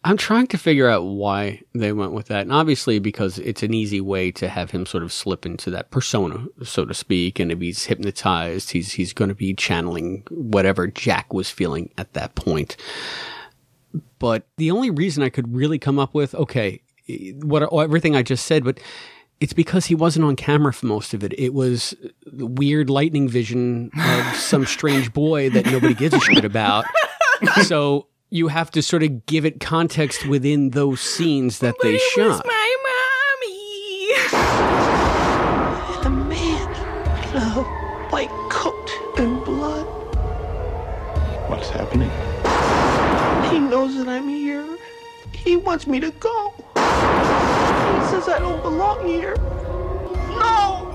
[0.04, 2.42] I'm trying to figure out why they went with that.
[2.42, 5.92] And obviously, because it's an easy way to have him sort of slip into that
[5.92, 7.40] persona, so to speak.
[7.40, 12.14] And if he's hypnotized, he's, he's going to be channeling whatever Jack was feeling at
[12.14, 12.78] that point.
[14.18, 16.82] But the only reason I could really come up with, okay,
[17.42, 18.80] what everything I just said, but
[19.40, 21.38] it's because he wasn't on camera for most of it.
[21.38, 21.94] It was
[22.26, 26.86] the weird lightning vision of some strange boy that nobody gives a shit about.
[27.64, 32.46] So you have to sort of give it context within those scenes that they shot.
[32.46, 32.68] My
[35.96, 37.64] And the man in a
[38.10, 39.86] white coat and blood.
[41.50, 42.10] What's happening?
[43.52, 44.78] He knows that I'm here.
[45.34, 46.54] He wants me to go.
[46.76, 46.80] He
[48.10, 49.36] says I don't belong here.
[50.30, 50.91] No!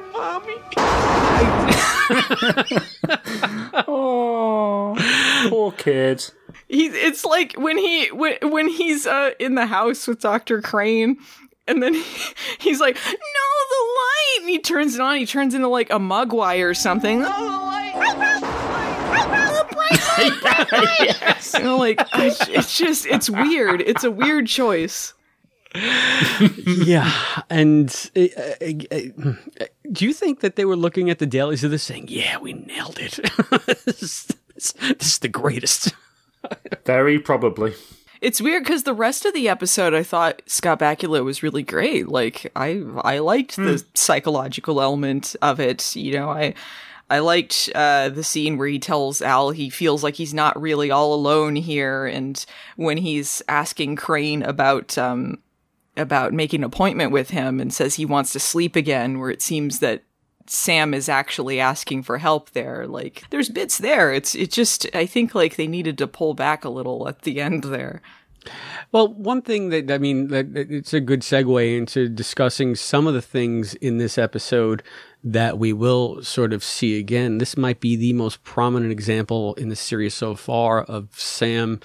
[0.00, 0.54] My mommy.
[3.88, 4.96] oh,
[5.48, 6.30] poor kid.
[6.68, 10.60] He, it's like when he when, when he's uh, in the house with Dr.
[10.60, 11.16] Crane
[11.68, 12.04] and then he,
[12.58, 15.16] he's like, "No, the light!" And he turns it on.
[15.16, 17.20] He turns into like a mogwai or something.
[17.20, 17.92] No, the light.
[21.00, 21.54] yes.
[21.56, 23.80] You know, like I- it's just it's weird.
[23.80, 25.12] It's a weird choice.
[26.66, 27.12] yeah,
[27.50, 28.54] and uh, uh,
[29.60, 32.38] uh, do you think that they were looking at the dailies of this saying, "Yeah,
[32.38, 33.18] we nailed it.
[33.84, 35.94] this, is, this, this is the greatest."
[36.84, 37.74] Very probably.
[38.20, 42.08] It's weird because the rest of the episode, I thought Scott Bakula was really great.
[42.08, 45.94] Like I, I liked the psychological element of it.
[45.94, 46.54] You know, I,
[47.10, 50.90] I liked uh, the scene where he tells Al he feels like he's not really
[50.90, 52.44] all alone here, and
[52.76, 55.38] when he's asking Crane about um,
[55.96, 59.42] about making an appointment with him and says he wants to sleep again, where it
[59.42, 60.02] seems that
[60.48, 62.86] Sam is actually asking for help there.
[62.86, 64.12] Like there's bits there.
[64.12, 67.40] It's it just I think like they needed to pull back a little at the
[67.40, 68.02] end there.
[68.92, 73.14] Well, one thing that I mean, that it's a good segue into discussing some of
[73.14, 74.82] the things in this episode
[75.26, 77.38] that we will sort of see again.
[77.38, 81.80] This might be the most prominent example in the series so far of Sam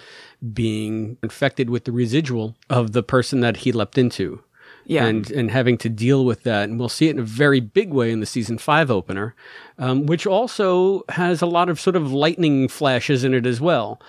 [0.53, 4.43] being infected with the residual of the person that he leapt into.
[4.85, 5.05] Yeah.
[5.05, 6.69] And and having to deal with that.
[6.69, 9.35] And we'll see it in a very big way in the season five opener,
[9.79, 13.99] um, which also has a lot of sort of lightning flashes in it as well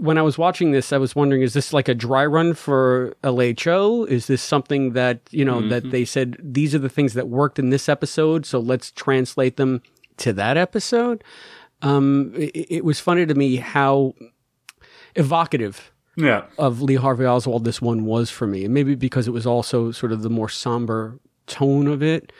[0.00, 3.14] when I was watching this, I was wondering, is this like a dry run for
[3.22, 4.06] LHO?
[4.08, 5.68] Is this something that, you know, Mm-hmm.
[5.70, 9.56] that they said these are the things that worked in this episode, so let's translate
[9.56, 9.82] them
[10.18, 11.22] to that episode?
[11.82, 14.14] Um, it, it was funny to me how
[15.14, 16.44] evocative Yeah.
[16.58, 18.64] of Lee Harvey Oswald this one was for me.
[18.64, 22.32] And maybe because it was also sort of the more somber tone of it.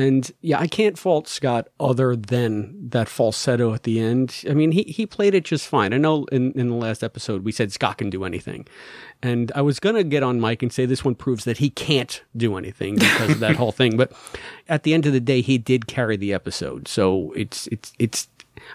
[0.00, 4.44] And yeah, I can't fault Scott other than that falsetto at the end.
[4.48, 5.92] I mean, he, he played it just fine.
[5.92, 8.66] I know in, in the last episode we said Scott can do anything.
[9.22, 11.68] And I was going to get on Mike and say this one proves that he
[11.68, 13.98] can't do anything because of that whole thing.
[13.98, 14.12] But
[14.70, 16.88] at the end of the day, he did carry the episode.
[16.88, 18.28] So it's, it's, it's,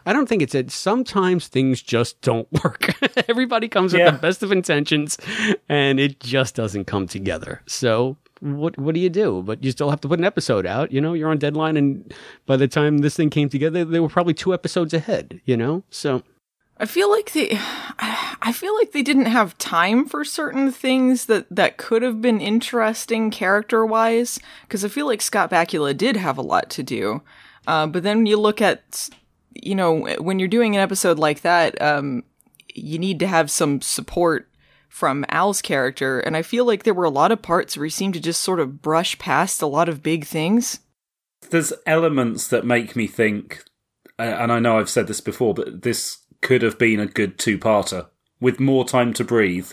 [0.06, 0.70] I don't think it's it.
[0.70, 2.94] Sometimes things just don't work.
[3.28, 5.18] Everybody comes with the best of intentions
[5.68, 7.64] and it just doesn't come together.
[7.66, 9.42] So what what do you do?
[9.44, 10.92] But you still have to put an episode out.
[10.92, 12.14] You know, you're on deadline, and
[12.46, 15.42] by the time this thing came together, they were probably two episodes ahead.
[15.46, 16.24] You know, so
[16.78, 17.58] I feel like they
[17.98, 22.42] I feel like they didn't have time for certain things that that could have been
[22.42, 27.22] interesting character-wise because I feel like Scott Bakula did have a lot to do.
[27.66, 29.10] Uh, but then you look at
[29.54, 32.24] you know when you're doing an episode like that um,
[32.74, 34.50] you need to have some support
[34.96, 37.90] from Al's character and I feel like there were a lot of parts where he
[37.90, 40.80] seemed to just sort of brush past a lot of big things.
[41.50, 43.66] There's elements that make me think,
[44.18, 47.38] uh, and I know I've said this before, but this could have been a good
[47.38, 48.08] two-parter
[48.40, 49.70] with more time to breathe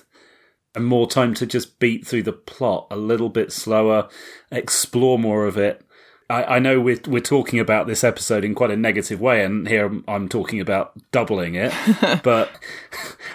[0.75, 4.09] and more time to just beat through the plot a little bit slower,
[4.51, 5.87] explore more of it.
[6.33, 9.69] I, I know we're we're talking about this episode in quite a negative way, and
[9.69, 11.73] here I'm, I'm talking about doubling it.
[12.23, 12.51] but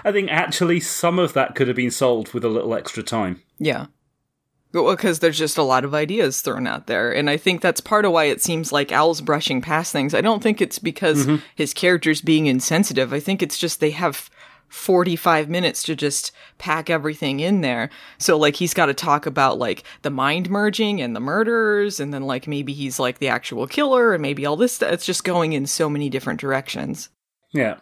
[0.03, 3.41] I think actually some of that could have been solved with a little extra time.
[3.59, 3.87] Yeah.
[4.73, 7.11] Well, because there's just a lot of ideas thrown out there.
[7.11, 10.13] And I think that's part of why it seems like Al's brushing past things.
[10.13, 11.41] I don't think it's because Mhm.
[11.55, 13.13] his character's being insensitive.
[13.13, 14.29] I think it's just they have
[14.69, 17.89] 45 minutes to just pack everything in there.
[18.17, 22.13] So, like, he's got to talk about, like, the mind merging and the murderers, and
[22.13, 24.91] then, like, maybe he's, like, the actual killer, and maybe all this stuff.
[24.91, 27.09] It's just going in so many different directions.
[27.57, 27.77] Yeah.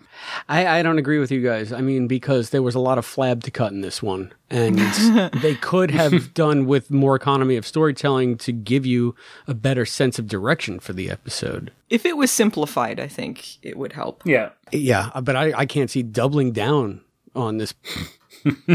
[0.47, 1.73] I, I don't agree with you guys.
[1.73, 4.80] I mean, because there was a lot of flab to cut in this one, and
[5.41, 9.15] they could have done with more economy of storytelling to give you
[9.47, 11.71] a better sense of direction for the episode.
[11.89, 14.21] If it was simplified, I think it would help.
[14.26, 14.49] Yeah.
[14.71, 17.01] Yeah, but I, I can't see doubling down
[17.36, 17.73] on this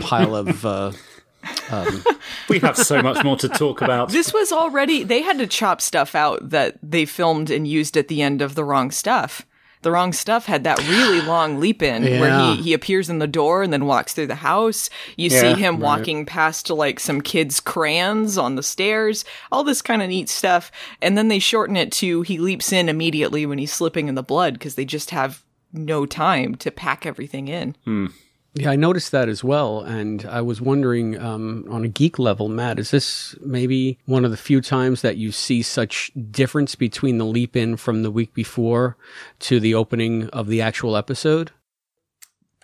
[0.03, 0.65] pile of.
[0.65, 0.93] Uh,
[1.71, 2.05] um,
[2.49, 4.11] we have so much more to talk about.
[4.11, 8.09] This was already, they had to chop stuff out that they filmed and used at
[8.09, 9.47] the end of The Wrong Stuff.
[9.83, 13.27] The Wrong Stuff had that really long leap in where he, he appears in the
[13.27, 14.91] door and then walks through the house.
[15.17, 15.83] You Yeah, see him right.
[15.83, 20.71] walking past like some kids' crayons on the stairs, all this kind of neat stuff.
[21.01, 24.23] And then they shorten it to he leaps in immediately when he's slipping in the
[24.23, 27.77] blood because they just have no time to pack everything in.
[27.85, 28.07] Hmm.
[28.55, 32.49] Yeah, I noticed that as well, and I was wondering, um, on a geek level,
[32.49, 37.19] Matt, is this maybe one of the few times that you see such difference between
[37.19, 38.97] the leap in from the week before
[39.41, 41.53] to the opening of the actual episode?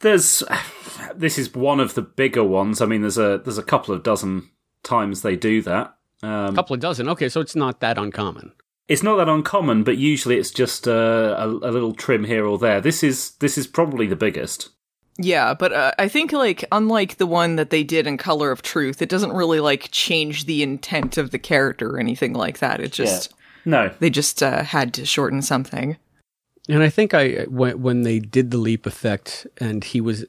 [0.01, 0.43] There's
[1.15, 2.81] this is one of the bigger ones.
[2.81, 4.51] I mean, there's a there's a couple of dozen
[4.83, 5.95] times they do that.
[6.23, 7.09] Um, A couple of dozen.
[7.11, 8.53] Okay, so it's not that uncommon.
[8.89, 12.59] It's not that uncommon, but usually it's just uh, a, a little trim here or
[12.59, 12.81] there.
[12.81, 14.71] This is this is probably the biggest.
[15.19, 18.63] Yeah, but uh, I think like unlike the one that they did in Color of
[18.63, 22.81] Truth, it doesn't really like change the intent of the character or anything like that.
[22.81, 23.33] It just
[23.65, 25.97] no, they just uh, had to shorten something.
[26.69, 30.27] And I think I when when they did the leap effect and he was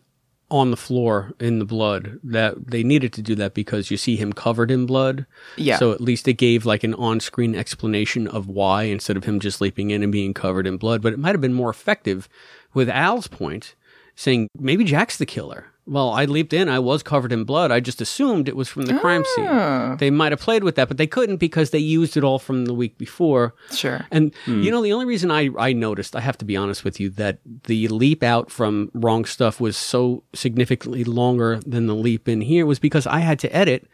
[0.49, 4.15] on the floor in the blood that they needed to do that because you see
[4.15, 5.25] him covered in blood.
[5.57, 5.77] Yeah.
[5.77, 9.59] So at least it gave like an on-screen explanation of why instead of him just
[9.59, 11.01] leaping in and being covered in blood.
[11.01, 12.29] But it might have been more effective
[12.73, 13.75] with Al's point
[14.17, 15.67] saying maybe Jack's the killer.
[15.89, 16.67] Well, I leaped in.
[16.67, 17.71] I was covered in blood.
[17.71, 19.87] I just assumed it was from the crime Ah.
[19.91, 19.97] scene.
[19.99, 22.65] They might have played with that, but they couldn't because they used it all from
[22.65, 23.55] the week before.
[23.71, 24.05] Sure.
[24.11, 24.61] And Hmm.
[24.63, 27.09] you know, the only reason I, I noticed, I have to be honest with you,
[27.11, 32.41] that the leap out from wrong stuff was so significantly longer than the leap in
[32.41, 33.87] here was because I had to edit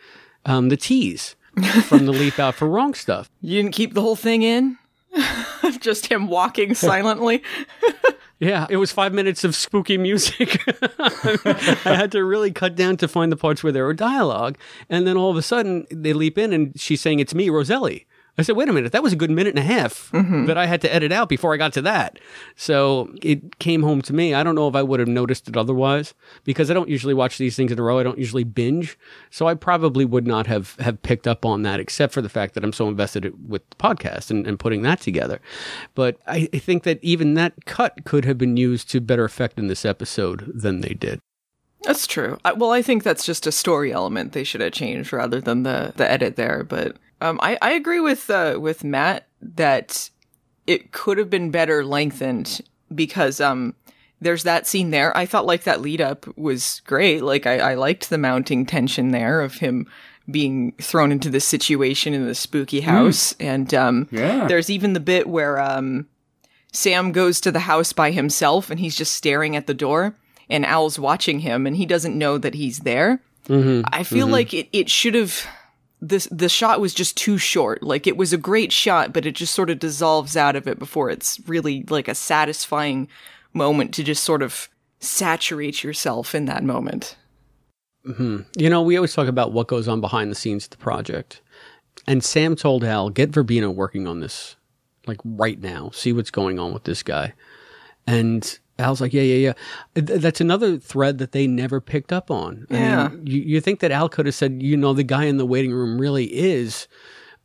[0.48, 1.36] um, the tease
[1.84, 3.30] from the leap out for wrong stuff.
[3.40, 4.80] You didn't keep the whole thing in?
[5.80, 7.44] just him walking silently.
[8.44, 10.62] Yeah, it was five minutes of spooky music.
[11.00, 14.58] I had to really cut down to find the parts where there were dialogue.
[14.90, 18.06] And then all of a sudden, they leap in and she's saying, It's me, Roselli.
[18.38, 20.46] I said, Wait a minute, that was a good minute and a half mm-hmm.
[20.46, 22.20] that I had to edit out before I got to that.
[22.56, 24.34] So it came home to me.
[24.34, 27.38] I don't know if I would have noticed it otherwise because I don't usually watch
[27.38, 28.00] these things in a row.
[28.00, 28.98] I don't usually binge.
[29.30, 32.56] So I probably would not have, have picked up on that except for the fact
[32.56, 35.40] that I'm so invested with the podcast and, and putting that together.
[35.94, 39.60] But I, I think that even that cut could have been used to better effect
[39.60, 41.20] in this episode than they did.
[41.84, 42.40] That's true.
[42.46, 45.64] I, well, I think that's just a story element they should have changed rather than
[45.64, 46.64] the the edit there.
[46.64, 50.10] But um, I I agree with uh, with Matt that
[50.68, 52.62] it could have been better lengthened
[52.94, 53.74] because um
[54.22, 55.16] there's that scene there.
[55.18, 57.22] I thought like that lead up was great.
[57.24, 59.86] Like I, I liked the mounting tension there of him
[60.32, 63.36] being thrown into this situation in the spooky house.
[63.40, 64.48] And um Yeah.
[64.48, 66.08] there's even the bit where um
[66.72, 70.16] Sam goes to the house by himself and he's just staring at the door
[70.50, 73.22] and Al's watching him and he doesn't know that he's there.
[73.50, 73.82] Mm-hmm.
[73.92, 75.46] I feel like it, it should have
[76.04, 77.82] this the shot was just too short.
[77.82, 80.78] Like it was a great shot, but it just sort of dissolves out of it
[80.78, 83.08] before it's really like a satisfying
[83.54, 87.16] moment to just sort of saturate yourself in that moment.
[88.06, 90.78] hmm You know, we always talk about what goes on behind the scenes of the
[90.78, 91.42] project.
[92.06, 94.58] And Sam told Al, get Verbena working on this,
[95.08, 95.90] like right now.
[95.94, 97.34] See what's going on with this guy.
[98.06, 99.54] And Al's like, yeah, yeah,
[99.96, 100.02] yeah.
[100.02, 102.66] That's another thread that they never picked up on.
[102.72, 103.08] I Yeah.
[103.10, 105.46] mean, you, you think that Al could have said, you know, the guy in the
[105.46, 106.88] waiting room really is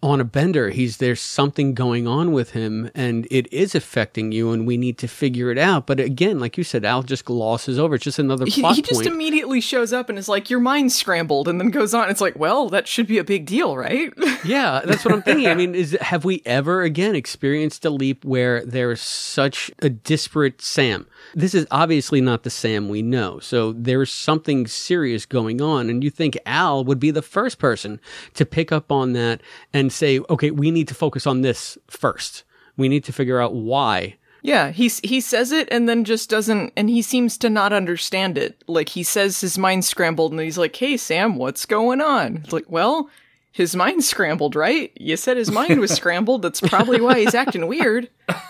[0.01, 0.71] on a bender.
[0.71, 4.97] He's there's something going on with him and it is affecting you and we need
[4.99, 5.89] to figure it out.
[5.89, 7.97] But again, like you said, Al just glosses over.
[7.97, 9.09] It's just another He, plot he just point.
[9.09, 12.09] immediately shows up and is like, "Your mind's scrambled," and then goes on.
[12.11, 14.13] It's like, well, that should be a big deal, right?
[14.45, 15.49] yeah, that's what I'm thinking.
[15.49, 20.63] I mean, is have we ever again experienced a leap where there's such a disparate
[20.63, 21.09] Sam?
[21.35, 23.39] This is obviously not the Sam we know.
[23.41, 28.01] So there's something serious going on and you think Al would be the first person
[28.35, 29.41] to pick up on that
[29.73, 32.45] and say, "Okay, we need to focus on this first.
[32.77, 36.73] We need to figure out why." Yeah, he he says it and then just doesn't,
[36.77, 38.63] and he seems to not understand it.
[38.67, 42.53] Like he says his mind scrambled, and he's like, "Hey, Sam, what's going on?" It's
[42.53, 43.11] like, well,
[43.51, 44.93] his mind scrambled, right?
[44.95, 46.43] You said his mind was scrambled.
[46.43, 48.09] That's probably why he's acting weird.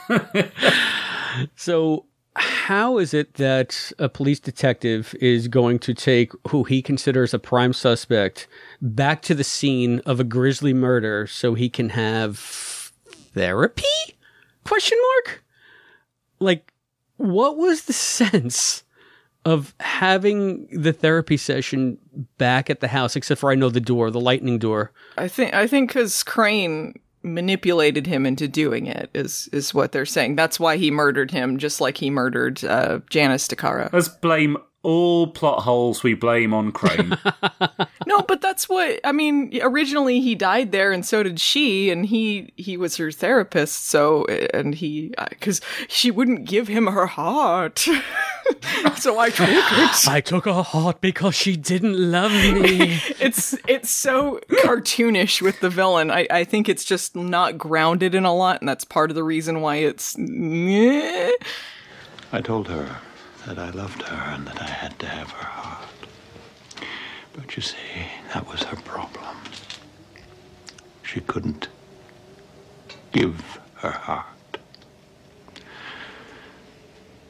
[1.55, 2.07] So,
[2.37, 7.39] how is it that a police detective is going to take who he considers a
[7.39, 8.47] prime suspect
[8.81, 12.39] back to the scene of a grisly murder so he can have
[13.33, 13.85] therapy?
[14.65, 15.45] Question mark?
[16.41, 16.73] Like,
[17.17, 18.85] what was the sense
[19.45, 21.99] of having the therapy session
[22.37, 23.17] back at the house?
[23.17, 24.93] Except for I know the door, the lightning door.
[25.17, 30.07] I think I think because Crane manipulated him into doing it is is what they're
[30.07, 30.37] saying.
[30.37, 33.93] That's why he murdered him, just like he murdered uh, Janice DeCaro.
[33.93, 37.19] Let's blame all plot holes we blame on Crane.
[38.07, 39.59] no, but that's what I mean.
[39.61, 43.87] Originally, he died there, and so did she, and he he was her therapist.
[43.87, 44.25] So,
[44.55, 47.79] and he uh, because she wouldn't give him her heart,
[48.97, 49.65] so I took it.
[50.09, 53.01] I took her heart because she didn't love me.
[53.19, 56.11] it's it's so cartoonish with the villain.
[56.11, 59.25] I I think it's just not grounded in a lot, and that's part of the
[59.25, 60.17] reason why it's.
[62.31, 62.99] I told her
[63.49, 65.89] that I loved her and that I had to have her heart.
[67.33, 69.37] But you see, that was her problem.
[71.03, 71.69] She couldn't
[73.13, 74.59] give her heart.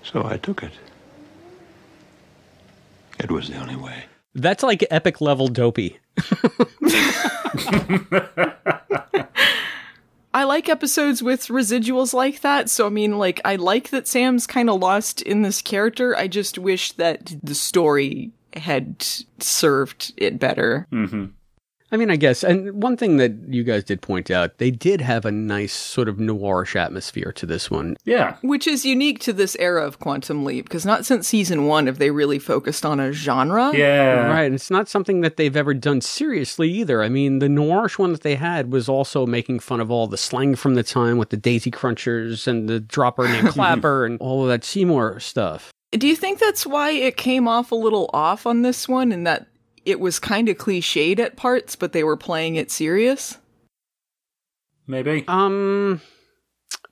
[0.02, 0.72] So I took it.
[3.20, 4.06] It was the only way.
[4.34, 5.98] That's like epic level dopey.
[10.34, 12.68] I like episodes with residuals like that.
[12.68, 16.16] So, I mean, like, I like that Sam's kind of lost in this character.
[16.16, 19.06] I just wish that the story had
[19.38, 20.86] served it better.
[20.92, 21.26] Mm-hmm.
[21.90, 25.00] I mean, I guess, and one thing that you guys did point out, they did
[25.00, 27.96] have a nice sort of noirish atmosphere to this one.
[28.04, 28.36] Yeah.
[28.42, 31.98] Which is unique to this era of Quantum Leap, because not since season one have
[31.98, 33.72] they really focused on a genre.
[33.74, 34.26] Yeah.
[34.26, 34.44] Right.
[34.44, 37.02] And it's not something that they've ever done seriously either.
[37.02, 40.18] I mean, the noirish one that they had was also making fun of all the
[40.18, 44.42] slang from the time with the Daisy Crunchers and the dropper named Clapper and all
[44.42, 45.72] of that Seymour stuff.
[45.92, 49.26] Do you think that's why it came off a little off on this one and
[49.26, 49.46] that
[49.88, 53.38] it was kind of cliched at parts, but they were playing it serious?
[54.86, 55.24] Maybe.
[55.26, 56.02] Um,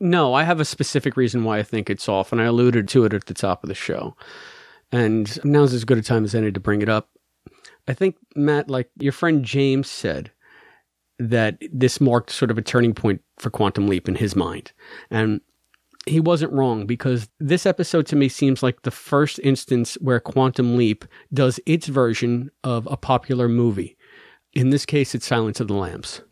[0.00, 3.04] no, I have a specific reason why I think it's off, and I alluded to
[3.04, 4.16] it at the top of the show.
[4.90, 7.10] And now's as good a time as any to bring it up.
[7.86, 10.30] I think, Matt, like your friend James said,
[11.18, 14.72] that this marked sort of a turning point for Quantum Leap in his mind.
[15.10, 15.40] And
[16.06, 20.76] he wasn't wrong because this episode to me seems like the first instance where Quantum
[20.76, 23.96] Leap does its version of a popular movie.
[24.52, 26.22] In this case, it's Silence of the Lambs.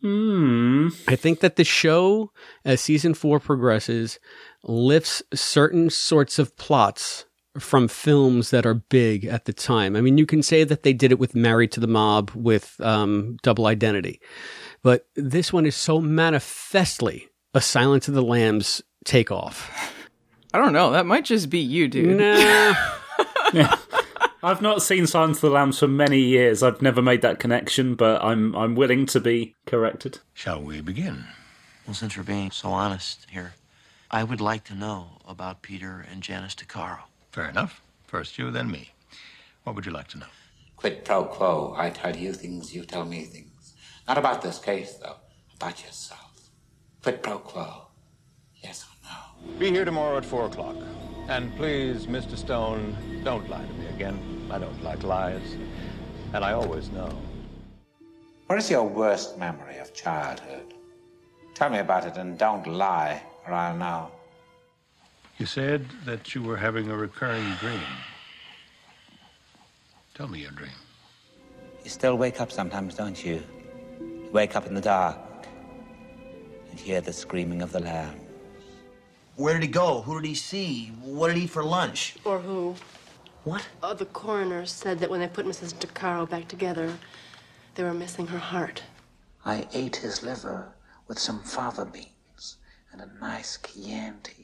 [0.00, 0.88] Hmm.
[1.06, 2.32] I think that the show,
[2.64, 4.18] as season four progresses,
[4.64, 7.26] lifts certain sorts of plots
[7.58, 9.94] from films that are big at the time.
[9.94, 12.76] I mean, you can say that they did it with Married to the Mob, with
[12.80, 14.20] um, Double Identity,
[14.82, 19.70] but this one is so manifestly a Silence of the Lambs takeoff.
[20.54, 20.90] I don't know.
[20.90, 22.18] That might just be you, dude.
[22.18, 22.74] Nah.
[23.52, 23.76] yeah.
[24.44, 26.64] I've not seen Silence of the Lambs for many years.
[26.64, 30.18] I've never made that connection, but I'm I'm willing to be corrected.
[30.34, 31.26] Shall we begin?
[31.86, 33.54] Well, since we're being so honest here,
[34.10, 36.98] I would like to know about Peter and Janice DeCaro.
[37.30, 37.82] Fair enough.
[38.04, 38.90] First you, then me.
[39.62, 40.26] What would you like to know?
[40.76, 41.74] Quid pro quo.
[41.78, 43.51] I tell you things, you tell me things.
[44.08, 45.16] Not about this case, though.
[45.56, 46.50] About yourself.
[47.02, 47.88] Quid pro quo.
[48.62, 49.58] Yes or no?
[49.58, 50.76] Be here tomorrow at four o'clock.
[51.28, 52.36] And please, Mr.
[52.36, 54.48] Stone, don't lie to me again.
[54.50, 55.56] I don't like lies.
[56.32, 57.10] And I always know.
[58.46, 60.74] What is your worst memory of childhood?
[61.54, 64.10] Tell me about it and don't lie, or I'll know.
[65.38, 67.80] You said that you were having a recurring dream.
[70.14, 70.70] Tell me your dream.
[71.84, 73.42] You still wake up sometimes, don't you?
[74.32, 75.18] You wake up in the dark
[76.70, 78.18] and hear the screaming of the lamb.
[79.36, 80.00] Where did he go?
[80.00, 80.86] Who did he see?
[81.02, 82.16] What did he eat for lunch?
[82.24, 82.74] Or who?
[83.44, 83.68] What?
[83.82, 85.74] Uh, the coroner said that when they put Mrs.
[85.74, 86.96] DeCaro back together,
[87.74, 88.82] They were missing her heart.
[89.44, 90.72] I ate his liver
[91.08, 92.56] with some fava beans
[92.90, 94.41] and a nice Chianti.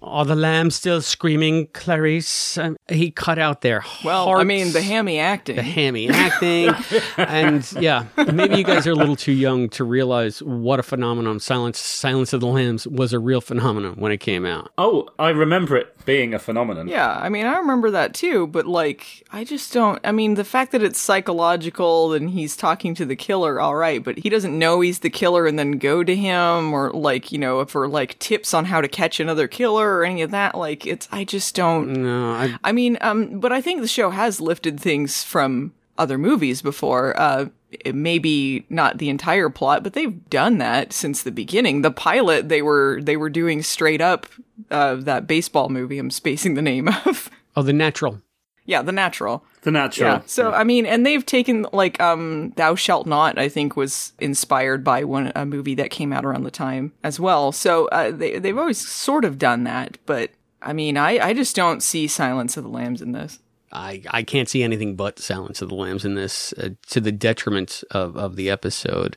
[0.00, 2.56] Are the lambs still screaming, Clarice?
[2.56, 4.40] Um, he cut out their Well, hearts.
[4.40, 5.56] I mean, the hammy acting.
[5.56, 6.70] the hammy acting.
[7.16, 11.40] and yeah, maybe you guys are a little too young to realize what a phenomenon
[11.40, 14.70] Silence Silence of the Lambs was a real phenomenon when it came out.
[14.78, 16.86] Oh, I remember it being a phenomenon.
[16.86, 19.98] Yeah, I mean, I remember that too, but like, I just don't.
[20.04, 24.02] I mean, the fact that it's psychological and he's talking to the killer, all right,
[24.02, 27.38] but he doesn't know he's the killer and then go to him, or like, you
[27.38, 30.54] know, for like tips on how to catch another killer or any of that.
[30.54, 31.92] Like, it's, I just don't.
[32.02, 36.18] No, I, I mean, um, but I think the show has lifted things from other
[36.18, 37.18] movies before.
[37.18, 41.82] Uh, it maybe not the entire plot, but they've done that since the beginning.
[41.82, 44.26] The pilot they were they were doing straight up
[44.70, 45.98] uh, that baseball movie.
[45.98, 47.30] I'm spacing the name of.
[47.56, 48.22] Oh, The Natural.
[48.68, 49.42] Yeah, The Natural.
[49.62, 50.10] The natural.
[50.10, 50.22] Yeah.
[50.26, 53.38] So I mean, and they've taken like um, Thou Shalt Not.
[53.38, 57.18] I think was inspired by one a movie that came out around the time as
[57.18, 57.50] well.
[57.50, 60.30] So uh, they they've always sort of done that, but.
[60.60, 63.38] I mean, I, I just don't see Silence of the Lambs in this.
[63.70, 67.12] I, I can't see anything but Silence of the Lambs in this uh, to the
[67.12, 69.16] detriment of, of the episode.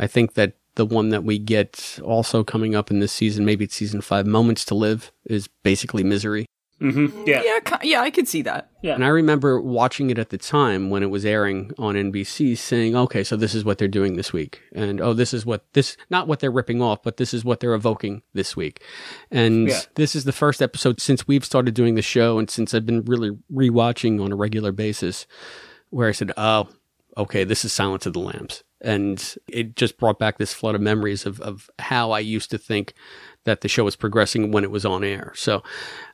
[0.00, 3.64] I think that the one that we get also coming up in this season, maybe
[3.64, 6.46] it's season five, Moments to Live, is basically misery.
[6.82, 7.22] Mm-hmm.
[7.26, 7.42] Yeah.
[7.44, 8.70] Yeah, yeah, I could see that.
[8.82, 8.94] Yeah.
[8.94, 12.96] And I remember watching it at the time when it was airing on NBC saying,
[12.96, 14.60] okay, so this is what they're doing this week.
[14.74, 17.60] And oh, this is what this, not what they're ripping off, but this is what
[17.60, 18.82] they're evoking this week.
[19.30, 19.80] And Yeah.
[19.94, 23.04] this is the first episode since we've started doing the show and since I've been
[23.04, 25.26] really rewatching on a regular basis
[25.90, 26.68] where I said, oh,
[27.16, 28.64] okay, this is Silence of the Lambs.
[28.80, 32.58] And it just brought back this flood of memories of, of how I used to
[32.58, 32.94] think
[33.44, 35.32] that the show was progressing when it was on air.
[35.36, 35.62] So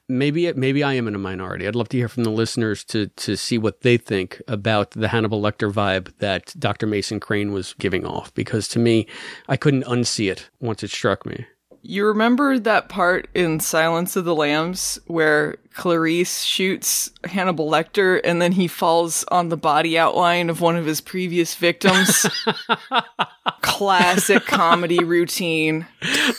[0.09, 1.67] maybe maybe I am in a minority.
[1.67, 5.09] I'd love to hear from the listeners to to see what they think about the
[5.09, 6.87] Hannibal Lecter vibe that Dr.
[6.87, 9.07] Mason Crane was giving off because to me,
[9.49, 11.47] I couldn't unsee it once it struck me.
[11.83, 18.43] You remember that part in Silence of the Lambs where Clarice shoots Hannibal Lecter and
[18.43, 22.27] then he falls on the body outline of one of his previous victims?
[23.63, 25.87] Classic comedy routine.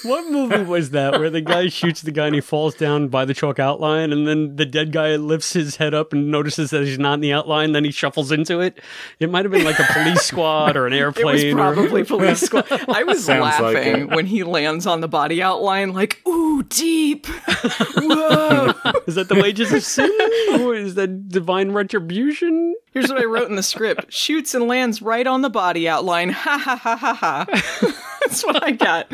[0.03, 3.23] What movie was that where the guy shoots the guy and he falls down by
[3.23, 6.83] the chalk outline and then the dead guy lifts his head up and notices that
[6.83, 8.79] he's not in the outline, then he shuffles into it?
[9.19, 11.53] It might have been like a police squad or an It was airplane.
[11.59, 12.65] or- probably police squad.
[12.89, 14.09] I was Sounds laughing it.
[14.15, 17.25] when he lands on the body outline, like, ooh, deep.
[17.25, 18.73] Whoa.
[19.07, 20.11] Is that the wages of sin?
[20.59, 22.75] or is that divine retribution?
[22.91, 26.29] Here's what I wrote in the script shoots and lands right on the body outline.
[26.29, 27.45] Ha ha ha ha ha.
[28.21, 29.11] That's what I got.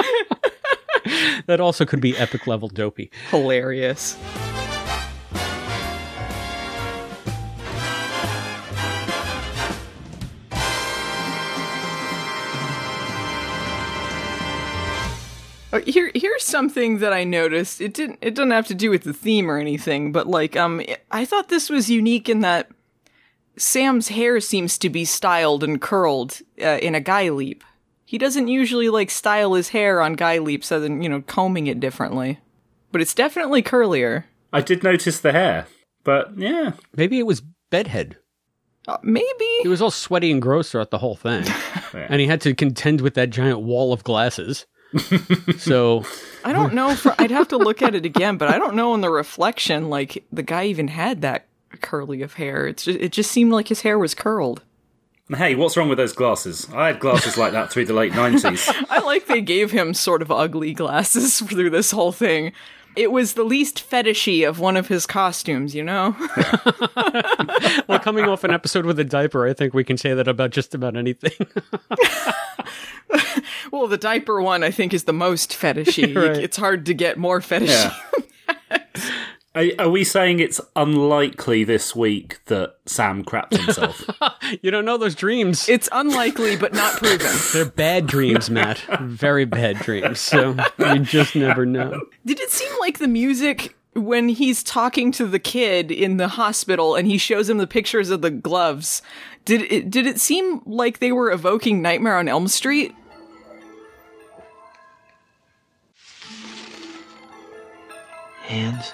[1.46, 3.12] That also could be epic level dopey.
[3.30, 4.18] Hilarious.
[15.76, 17.82] Oh, Here, here's something that I noticed.
[17.82, 18.20] It didn't.
[18.22, 21.50] It doesn't have to do with the theme or anything, but like, um, I thought
[21.50, 22.70] this was unique in that
[23.58, 27.64] Sam's hair seems to be styled and curled uh, in a guy leap.
[28.06, 31.68] He doesn't usually like style his hair on guy leaps, other than you know combing
[31.68, 32.40] it differently.
[32.92, 34.24] But it's definitely curlier.
[34.54, 35.68] I did notice the hair,
[36.06, 36.72] but yeah.
[36.96, 38.18] Maybe it was bedhead.
[38.88, 41.46] Uh, maybe He was all sweaty and gross throughout the whole thing.
[41.94, 44.66] And he had to contend with that giant wall of glasses.
[45.58, 46.04] So
[46.44, 46.96] I don't know.
[46.96, 49.90] For, I'd have to look at it again, but I don't know in the reflection.
[49.90, 51.48] Like the guy even had that
[51.82, 52.68] curly of hair.
[52.68, 54.62] It's just, it just seemed like his hair was curled.
[55.36, 56.68] Hey, what's wrong with those glasses?
[56.72, 58.86] I had glasses like that through the late 90s.
[58.92, 62.52] I like they gave him sort of ugly glasses through this whole thing.
[62.96, 66.16] It was the least fetishy of one of his costumes, you know?
[67.88, 70.52] well, coming off an episode with a diaper, I think we can say that about
[70.52, 71.48] just about anything.
[73.72, 76.06] well, the diaper one I think is the most fetishy.
[76.16, 76.38] Right.
[76.38, 77.92] It's hard to get more fetishy.
[78.48, 78.80] Yeah.
[79.56, 84.04] Are, are we saying it's unlikely this week that Sam crapped himself?
[84.62, 85.70] you don't know those dreams.
[85.70, 87.32] It's unlikely, but not proven.
[87.54, 88.80] They're bad dreams, Matt.
[89.02, 90.20] Very bad dreams.
[90.20, 92.02] So you just never know.
[92.26, 96.96] Did it seem like the music when he's talking to the kid in the hospital
[96.96, 99.02] and he shows him the pictures of the gloves?
[99.46, 102.96] Did it did it seem like they were evoking Nightmare on Elm Street?
[108.42, 108.94] Hands?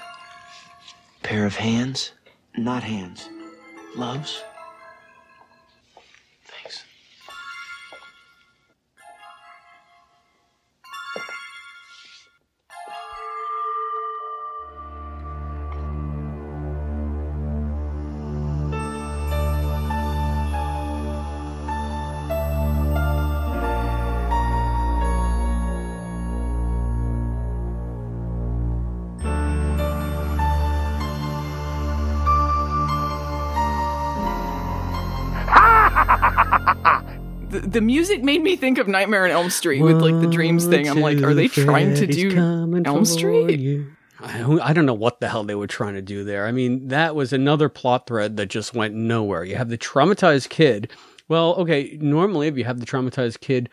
[1.24, 2.12] Pair of hands?
[2.58, 3.30] Not hands.
[3.96, 4.44] Loves?
[37.62, 40.66] The, the music made me think of Nightmare on Elm Street with like the dreams
[40.66, 40.90] thing.
[40.90, 43.86] I'm like, are they trying to do Elm Street?
[44.20, 46.46] I I don't know what the hell they were trying to do there.
[46.46, 49.44] I mean, that was another plot thread that just went nowhere.
[49.44, 50.92] You have the traumatized kid.
[51.28, 53.70] Well, okay, normally if you have the traumatized kid,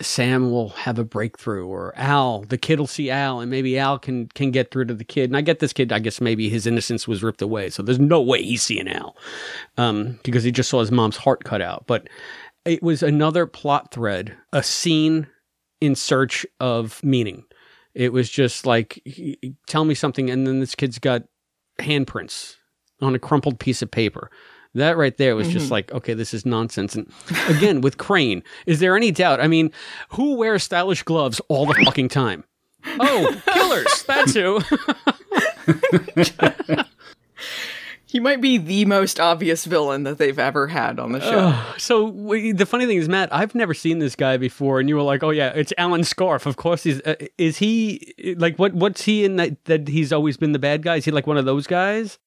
[0.00, 3.98] Sam will have a breakthrough, or Al, the kid will see Al, and maybe Al
[3.98, 5.30] can can get through to the kid.
[5.30, 5.92] And I get this kid.
[5.92, 9.16] I guess maybe his innocence was ripped away, so there's no way he's seeing Al,
[9.76, 11.84] um, because he just saw his mom's heart cut out.
[11.88, 12.08] But
[12.64, 15.26] it was another plot thread, a scene
[15.80, 17.44] in search of meaning.
[17.94, 19.02] It was just like,
[19.66, 21.22] tell me something, and then this kid's got
[21.78, 22.56] handprints
[23.00, 24.30] on a crumpled piece of paper.
[24.74, 25.68] That right there was just Mm-hmm.
[25.68, 25.70] Mhm.
[25.72, 26.94] like, okay, this is nonsense.
[26.94, 27.12] And
[27.48, 29.40] again, with Crane, is there any doubt?
[29.40, 29.72] I mean,
[30.10, 32.44] who wears stylish gloves all the fucking time?
[33.00, 34.04] Oh, killers.
[34.06, 34.60] That's who.
[38.10, 41.52] He might be the most obvious villain that they've ever had on the show.
[41.54, 41.80] Ugh.
[41.80, 44.96] so we, the funny thing is, Matt, I've never seen this guy before, and you
[44.96, 47.00] were like, "Oh yeah, it's Alan Scarfe." Of course, he's.
[47.02, 48.74] Uh, is he like what?
[48.74, 49.64] What's he in that?
[49.66, 50.96] That he's always been the bad guy?
[50.96, 52.18] Is he like one of those guys?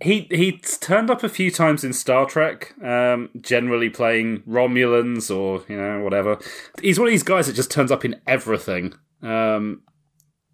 [0.00, 5.64] He he's turned up a few times in Star Trek, um, generally playing Romulans or
[5.68, 6.38] you know whatever.
[6.80, 9.82] He's one of these guys that just turns up in everything, um,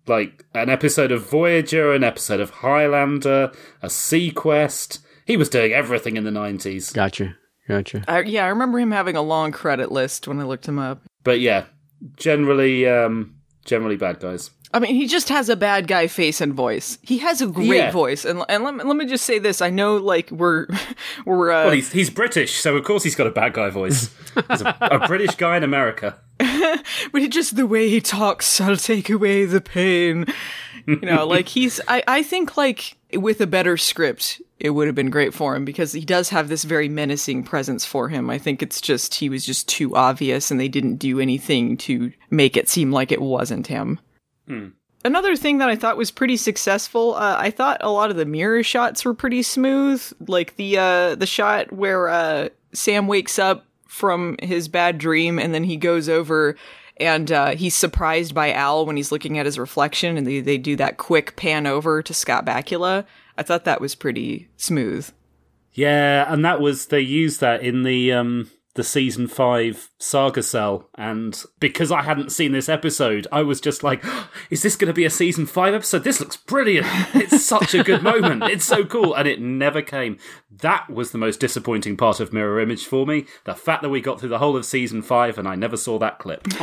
[0.06, 4.98] like an episode of Voyager, an episode of Highlander, a seaQuest.
[5.26, 6.92] He was doing everything in the nineties.
[6.92, 7.36] Gotcha,
[7.68, 8.04] gotcha.
[8.08, 11.02] I, yeah, I remember him having a long credit list when I looked him up.
[11.22, 11.66] But yeah,
[12.16, 14.50] generally, um, generally bad guys.
[14.74, 16.98] I mean, he just has a bad guy face and voice.
[17.02, 17.90] He has a great Yeah.
[17.90, 20.66] voice, and and let me, let me just say this: I know, like we're
[21.26, 24.10] we're uh, well, he's he's British, so of course he's got a bad guy voice.
[24.50, 26.18] he's a, a British guy in America.
[26.38, 30.26] but just the way he talks, I'll take away the pain.
[30.86, 31.80] You know, like he's.
[31.86, 35.64] I I think like with a better script, it would have been great for him
[35.64, 38.30] because he does have this very menacing presence for him.
[38.30, 42.10] I think it's just he was just too obvious, and they didn't do anything to
[42.30, 44.00] make it seem like it wasn't him.
[44.46, 44.68] Hmm.
[45.04, 48.24] Another thing that I thought was pretty successful, uh, I thought a lot of the
[48.24, 50.02] mirror shots were pretty smooth.
[50.28, 55.52] Like the uh, the shot where uh, Sam wakes up from his bad dream and
[55.52, 56.56] then he goes over
[56.98, 60.58] and uh, he's surprised by Al when he's looking at his reflection, and they they
[60.58, 63.04] do that quick pan over to Scott Bakula.
[63.36, 65.10] I thought that was pretty smooth.
[65.72, 70.88] Yeah, and that was they used that in the um the season five saga sell,
[70.96, 74.02] and because I hadn't seen this episode, I was just like,
[74.50, 76.04] "Is this going to be a season five episode?
[76.04, 76.86] This looks brilliant!
[77.14, 78.44] It's such a good moment.
[78.44, 80.18] It's so cool!" And it never came.
[80.50, 83.26] That was the most disappointing part of Mirror Image for me.
[83.44, 85.98] The fact that we got through the whole of season five and I never saw
[85.98, 86.46] that clip.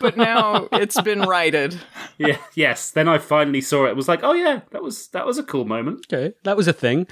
[0.00, 1.78] but now it's been righted.
[2.18, 2.90] yeah, yes.
[2.90, 3.90] Then I finally saw it.
[3.90, 6.68] It was like, "Oh yeah, that was that was a cool moment." Okay, that was
[6.68, 7.06] a thing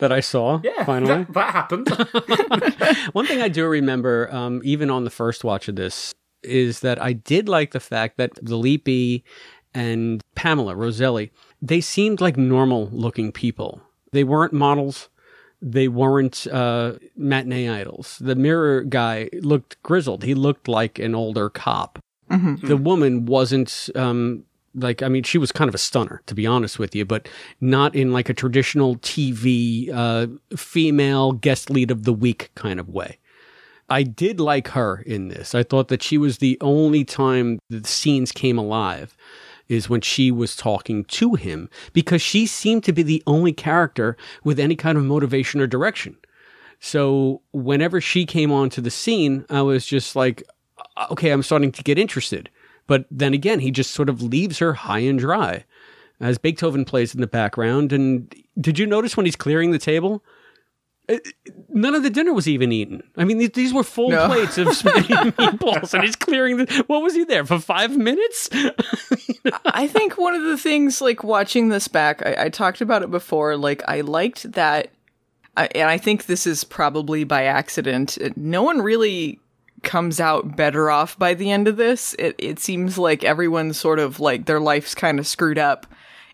[0.00, 0.60] that I saw.
[0.62, 1.24] Yeah, finally.
[1.24, 1.88] that, that happened.
[3.12, 7.00] One thing I do remember, um, even on the first watch of this, is that
[7.00, 9.22] I did like the fact that the Leapy
[9.74, 11.30] and Pamela Roselli,
[11.62, 13.80] they seemed like normal looking people.
[14.12, 15.08] They weren't models.
[15.62, 18.16] They weren't uh, matinee idols.
[18.20, 20.24] The mirror guy looked grizzled.
[20.24, 21.98] He looked like an older cop.
[22.30, 22.66] Mhm.
[22.66, 24.44] The woman wasn't um,
[24.74, 27.28] like I mean, she was kind of a stunner, to be honest with you, but
[27.60, 32.88] not in like a traditional TV uh, female guest lead of the week kind of
[32.88, 33.18] way.
[33.88, 35.54] I did like her in this.
[35.54, 39.16] I thought that she was the only time the scenes came alive
[39.68, 44.16] is when she was talking to him because she seemed to be the only character
[44.44, 46.16] with any kind of motivation or direction.
[46.80, 50.42] So whenever she came onto the scene, I was just like,
[51.10, 52.48] okay, I'm starting to get interested.
[52.90, 55.64] But then again, he just sort of leaves her high and dry
[56.20, 57.92] as Beethoven plays in the background.
[57.92, 60.24] And did you notice when he's clearing the table?
[61.08, 61.18] Uh,
[61.68, 63.04] None of the dinner was even eaten.
[63.16, 64.26] I mean, these, these were full No.
[64.26, 66.84] plates of spaghetti and meatballs, and he's clearing the.
[66.88, 68.50] What was he there for five minutes?
[69.66, 73.10] I think one of the things, like watching this back, I, I talked about it
[73.12, 73.56] before.
[73.56, 74.88] Like, I liked that,
[75.56, 78.18] I, and I think this is probably by accident.
[78.36, 79.38] no one really
[79.82, 82.14] comes out better off by the end of this.
[82.18, 85.86] It it seems like everyone's sort of like their life's kind of screwed up.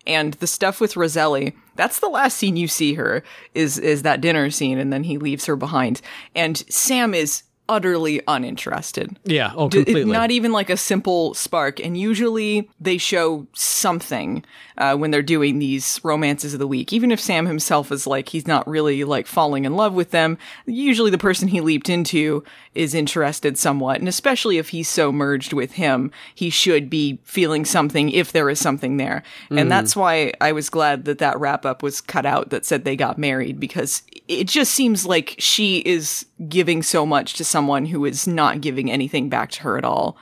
[0.07, 3.23] And the stuff with Roselli, that's the last scene you see her
[3.55, 6.01] is is that dinner scene, and then he leaves her behind.
[6.35, 9.19] And Sam is utterly uninterested.
[9.25, 10.13] Yeah, oh, D- completely.
[10.13, 11.81] not even like a simple spark.
[11.81, 14.45] And usually they show something
[14.79, 16.93] uh, when they're doing these romances of the week.
[16.93, 20.39] Even if Sam himself is like, he's not really like falling in love with them,
[20.67, 22.45] usually the person he leaped into
[22.75, 23.99] is interested somewhat.
[23.99, 28.51] And especially if he's so merged with him, he should be feeling something if there
[28.51, 29.23] is something there.
[29.51, 29.61] Mhm.
[29.63, 32.85] And that's why I was glad that that wrap up was cut out that said
[32.85, 37.87] they got married because it just seems like she is giving so much to someone
[37.87, 40.17] who is not giving anything back to her at all.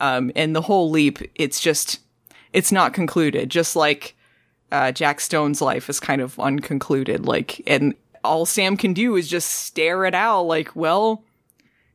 [0.00, 2.00] Um, and the whole leap, it's just,
[2.52, 3.50] it's not concluded.
[3.50, 4.16] Just like
[4.72, 7.26] uh, Jack Stone's life is kind of unconcluded.
[7.26, 7.94] Like, and
[8.24, 11.24] all Sam can do is just stare at Al, like, well,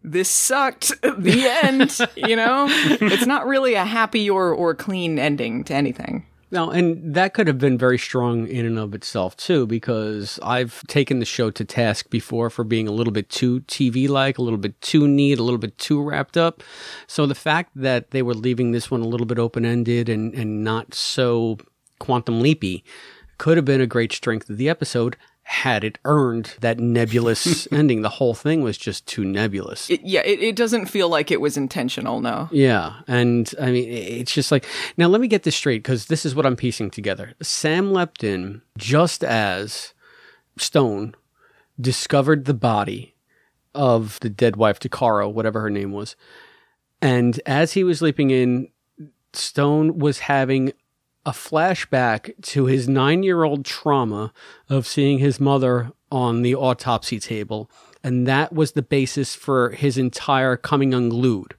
[0.03, 0.89] this sucked.
[1.01, 1.97] the end.
[2.15, 6.26] you know, it's not really a happy or or clean ending to anything.
[6.54, 10.86] No, and that could have been very strong in and of itself too, because I've
[10.86, 14.43] taken the show to task before for being a little bit too TV like, a
[14.43, 16.62] little bit too neat, a little bit too wrapped up.
[17.08, 20.32] So the fact that they were leaving this one a little bit open ended and,
[20.36, 21.58] and not so
[21.97, 22.84] quantum leapy
[23.39, 28.01] could have been a great strength of the episode had it earned that nebulous ending.
[28.01, 29.89] The whole thing was just too nebulous.
[29.89, 32.49] It, yeah, it, it doesn't feel like it was intentional, no.
[32.51, 33.01] Yeah.
[33.07, 34.65] And I mean, it's just like,
[34.97, 37.33] now let me get this straight because this is what I'm piecing together.
[37.41, 39.93] Sam leapt in just as
[40.57, 41.15] Stone
[41.79, 43.15] discovered the body
[43.75, 46.15] of the dead wife, DeCaro, whatever her name was.
[47.01, 48.69] And as he was leaping in,
[49.33, 50.73] Stone was having
[51.26, 54.34] a flashback to his nine year old trauma
[54.69, 57.69] of seeing his mother on the autopsy table.
[58.03, 61.55] And that was the basis for his entire coming unglued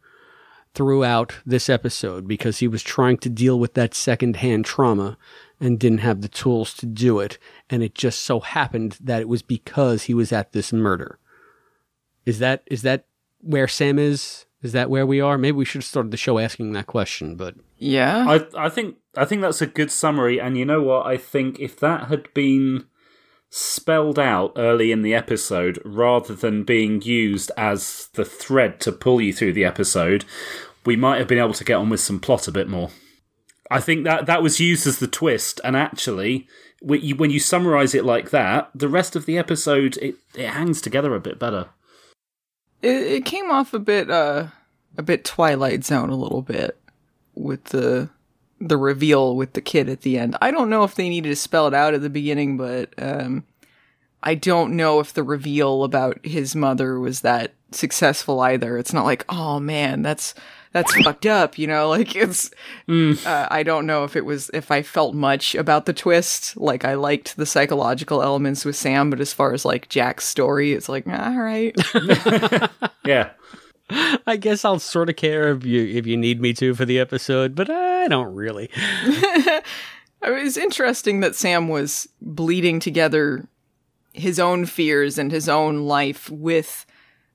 [0.74, 5.16] throughout this episode because he was trying to deal with that secondhand trauma
[5.60, 7.38] and didn't have the tools to do it.
[7.70, 11.18] And it just so happened that it was because he was at this murder.
[12.26, 13.06] Is that, is that
[13.40, 14.43] where Sam is?
[14.64, 15.36] Is that where we are?
[15.36, 18.96] Maybe we should have started the show asking that question, but yeah, I I think
[19.14, 20.40] I think that's a good summary.
[20.40, 21.04] And you know what?
[21.04, 22.86] I think if that had been
[23.50, 29.20] spelled out early in the episode rather than being used as the thread to pull
[29.20, 30.24] you through the episode,
[30.86, 32.88] we might have been able to get on with some plot a bit more.
[33.70, 36.48] I think that that was used as the twist, and actually,
[36.80, 40.48] when you, when you summarize it like that, the rest of the episode it, it
[40.48, 41.68] hangs together a bit better.
[42.84, 44.48] It, it came off a bit, uh,
[44.98, 46.78] a bit Twilight Zone, a little bit
[47.34, 48.10] with the
[48.60, 50.36] the reveal with the kid at the end.
[50.40, 53.44] I don't know if they needed to spell it out at the beginning, but um,
[54.22, 58.78] I don't know if the reveal about his mother was that successful either.
[58.78, 60.34] It's not like, oh man, that's
[60.74, 61.88] that's fucked up, you know.
[61.94, 62.50] Like it's,
[62.88, 63.24] mm.
[63.24, 66.56] uh, I don't know if it was if I felt much about the twist.
[66.56, 70.72] Like I liked the psychological elements with Sam, but as far as like Jack's story,
[70.72, 71.74] it's like all right.
[73.06, 73.30] yeah.
[74.26, 76.98] I guess I'll sort of care if you if you need me to for the
[76.98, 78.68] episode, but I don't really.
[78.74, 79.62] it
[80.22, 83.46] was interesting that Sam was bleeding together
[84.12, 86.86] his own fears and his own life with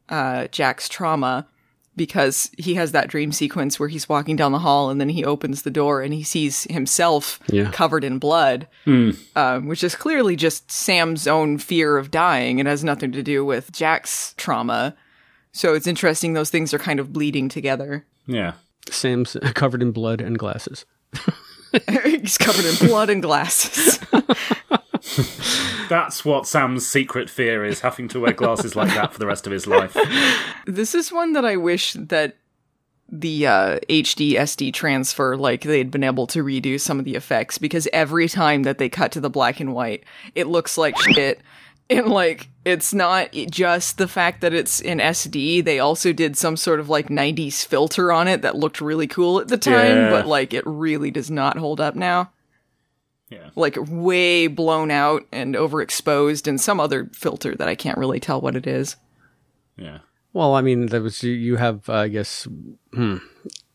[0.10, 1.48] uh, Jack's trauma
[2.00, 5.26] because he has that dream sequence where he's walking down the hall and then he
[5.26, 7.70] opens the door and he sees himself yeah.
[7.72, 9.20] covered in blood, mm.
[9.36, 13.44] um, which is clearly just Sam's own fear of dying and has nothing to do
[13.44, 14.96] with Jack's trauma.
[15.52, 18.06] So it's interesting those things are kind of bleeding together.
[18.26, 18.54] Yeah.
[18.90, 20.86] Sam's covered in blood and glasses.
[22.06, 24.00] He's covered in blood and glasses.
[25.90, 29.46] That's what Sam's secret fear is having to wear glasses like that for the rest
[29.48, 29.98] of his life.
[30.66, 32.36] This is one that I wish that
[33.12, 37.58] the uh, HD SD transfer, like they'd been able to redo some of the effects
[37.58, 40.04] because every time that they cut to the black and white,
[40.36, 41.42] it looks like shit
[41.90, 45.66] and like it's not just the fact that it's in SD.
[45.66, 49.40] They also did some sort of like 90s filter on it that looked really cool
[49.40, 50.10] at the time, Yeah.
[50.12, 52.30] but like it really does not hold up now.
[53.30, 53.50] Yeah.
[53.56, 58.42] Like way blown out and overexposed and some other filter that I can't really tell
[58.42, 58.96] what it is.
[59.78, 60.00] Yeah.
[60.34, 62.48] Well, I mean, there was you have, uh, I guess,
[62.94, 63.18] hmm,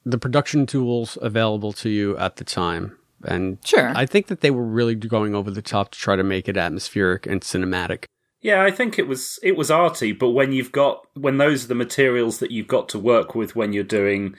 [0.05, 4.50] the production tools available to you at the time, and sure, I think that they
[4.50, 8.05] were really going over the top to try to make it atmospheric and cinematic.
[8.40, 11.68] Yeah, I think it was it was arty, but when you've got when those are
[11.68, 14.36] the materials that you've got to work with when you're doing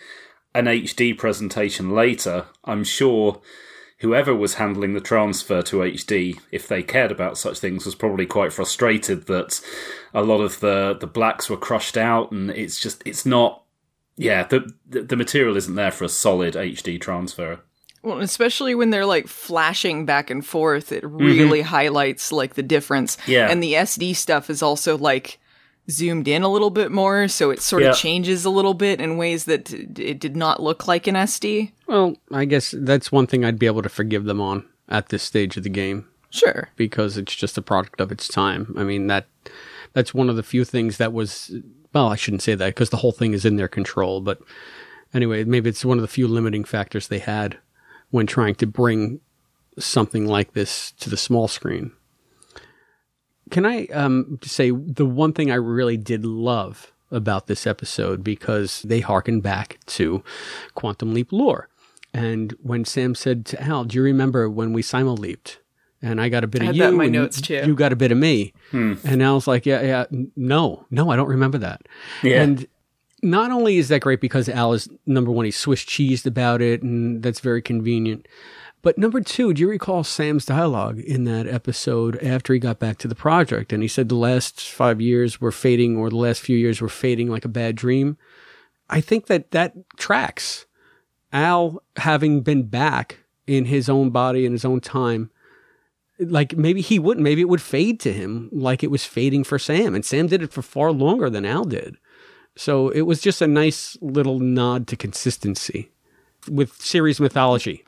[0.53, 3.41] an HD presentation later, I'm sure
[4.05, 8.25] whoever was handling the transfer to HD, if they cared about such things, was probably
[8.25, 9.59] quite frustrated that
[10.13, 13.63] a lot of the the blacks were crushed out, and it's just it's not.
[14.17, 17.59] Yeah, the the, material isn't there for a solid HD transfer.
[18.01, 21.65] Well, especially when they're like flashing back and forth, it really Mhm.
[21.65, 23.17] highlights like the difference.
[23.27, 23.49] Yeah.
[23.49, 25.37] And the SD stuff is also like
[25.89, 27.89] zoomed in a little bit more, so it sort Yeah.
[27.91, 31.71] of changes a little bit in ways that it did not look like an SD.
[31.87, 35.23] Well, I guess that's one thing I'd be able to forgive them on at this
[35.23, 36.05] stage of the game.
[36.31, 36.69] Sure.
[36.75, 38.73] Because it's just a product of its time.
[38.77, 39.27] I mean, that
[39.93, 41.53] that's one of the few things that was
[41.93, 44.39] well, I shouldn't say that because the whole thing is in their control, but
[45.13, 47.57] anyway, maybe it's one of the few limiting factors they had
[48.09, 49.21] when trying to bring
[49.79, 51.93] something like this to the small screen.
[53.51, 58.81] Can I um, say the one thing I really did love about this episode because
[58.81, 60.23] they harken back to
[60.73, 61.69] Quantum Leap lore.
[62.13, 65.59] And when Sam said to Al, "Do you remember when we simul leaped?"
[66.01, 67.63] And I got a bit I of had you, that in my and notes, too.
[67.65, 68.53] you got a bit of me.
[68.71, 68.93] Hmm.
[69.03, 71.81] And Al's like, "Yeah, yeah, no, no, I don't remember that."
[72.23, 72.41] Yeah.
[72.41, 72.67] And
[73.21, 76.83] not only is that great because Al is number one, he's Swiss cheesed about it,
[76.83, 78.27] and that's very convenient.
[78.85, 82.99] But number two, do you recall Sam's dialogue in that episode after he got back
[82.99, 83.73] to the project?
[83.73, 86.87] And he said the last five years were fading, or the last few years were
[86.87, 88.15] fading like a bad dream.
[88.87, 90.67] I think that that tracks.
[91.33, 95.31] Al, having been back in his own body in his own time,
[96.19, 99.57] like maybe he wouldn't, maybe it would fade to him like it was fading for
[99.57, 99.95] Sam.
[99.95, 101.97] And Sam did it for far longer than Al did.
[102.55, 105.89] So it was just a nice little nod to consistency
[106.49, 107.83] with series mythology.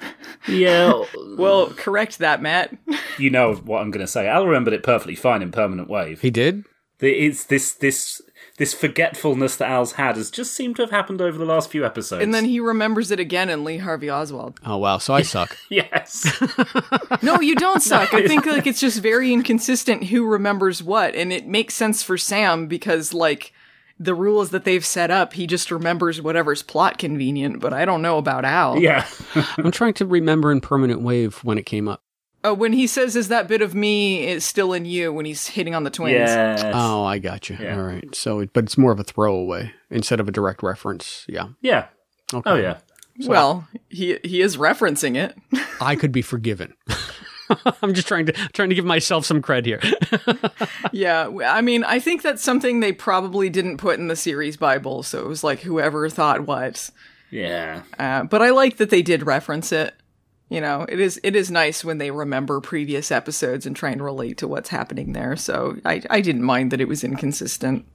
[0.47, 1.03] Yeah.
[1.37, 2.75] Well, correct that, Matt.
[3.19, 4.27] you know what I'm going to say.
[4.27, 6.21] Al remembered it perfectly fine in Permanent Wave.
[6.21, 6.65] He did.
[6.97, 8.19] The, it's this this
[8.57, 11.85] this forgetfulness that Al's had has just seemed to have happened over the last few
[11.85, 12.23] episodes.
[12.23, 14.59] And then he remembers it again in Lee Harvey Oswald.
[14.65, 15.55] Oh wow, so I suck.
[15.69, 16.25] yes.
[17.21, 18.15] No, you don't suck.
[18.15, 22.17] I think like it's just very inconsistent who remembers what, and it makes sense for
[22.17, 23.53] Sam because like
[23.99, 27.59] the rules that they've set up, he just remembers whatever's plot convenient.
[27.59, 28.79] But I don't know about Al.
[28.79, 29.07] Yeah.
[29.57, 32.01] I'm trying to remember in Permanent Wave when it came up.
[32.43, 35.47] Oh, when he says, "Is that bit of me is still in you?" when he's
[35.47, 36.13] hitting on the twins.
[36.13, 36.63] Yes.
[36.63, 37.57] Oh, I got you.
[37.67, 38.13] All right.
[38.15, 41.25] So, it, but it's more of a throwaway instead of a direct reference.
[41.27, 41.49] Yeah.
[41.61, 41.87] Yeah.
[42.33, 42.49] Okay.
[42.49, 42.77] Oh yeah.
[43.25, 45.35] Well, he he is referencing it.
[45.81, 46.75] I could be forgiven.
[47.81, 49.81] I'm just trying to trying to give myself some cred here.
[50.91, 55.03] yeah, I mean, I think that's something they probably didn't put in the series Bible,
[55.03, 56.89] so it was like whoever thought what.
[57.31, 57.83] Yeah.
[57.99, 59.93] Uh, but I like that they did reference it.
[60.49, 64.01] You know, it is it is nice when they remember previous episodes and try and
[64.01, 65.35] relate to what's happening there.
[65.35, 67.85] So I I didn't mind that it was inconsistent.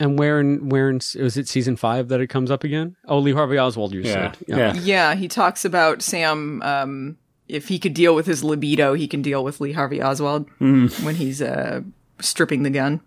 [0.00, 2.96] and where in where in was it season five that it comes up again?
[3.06, 3.92] Oh, Lee Harvey Oswald.
[3.92, 4.32] You Yeah.
[4.48, 4.76] said.
[4.78, 6.62] Yeah, he talks about Sam.
[6.62, 7.18] Um,
[7.48, 11.04] if he could deal with his libido, he can deal with Lee Harvey Oswald Mm.
[11.04, 11.80] when he's uh,
[12.20, 13.00] stripping the gun.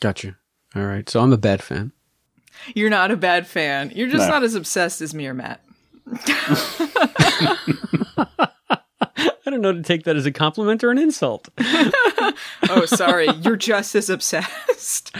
[0.00, 0.36] Gotcha.
[0.76, 1.08] All right.
[1.08, 1.92] So I'm a bad fan.
[2.74, 3.90] You're not a bad fan.
[3.94, 4.34] You're just No.
[4.34, 5.60] not as obsessed as me or Matt.
[9.46, 11.48] I don't know to take that as a compliment or an insult.
[11.58, 13.28] oh, sorry.
[13.42, 15.14] You're just as obsessed.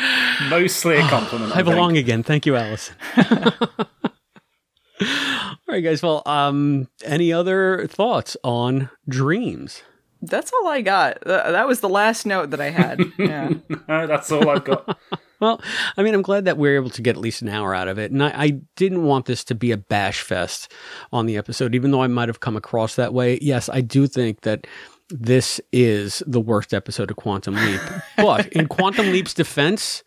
[0.48, 1.52] Mostly a compliment.
[1.56, 2.22] I belong again.
[2.22, 2.94] Thank you, Allison.
[5.66, 6.02] All right, guys.
[6.02, 9.82] Well, um, any other thoughts on dreams?
[10.20, 11.20] That's all I got.
[11.24, 13.00] That was the last note that I had.
[13.18, 13.50] Yeah.
[13.86, 14.98] That's all I've got.
[15.40, 15.60] Well,
[15.98, 17.98] I mean, I'm glad that we're able to get at least an hour out of
[17.98, 18.10] it.
[18.12, 20.72] And I, I didn't want this to be a bash fest
[21.12, 23.38] on the episode, even though I might have come across that way.
[23.42, 24.66] Yes, I do think that
[25.10, 27.80] this is the worst episode of Quantum Leap.
[28.16, 30.02] but in Quantum Leap's defense,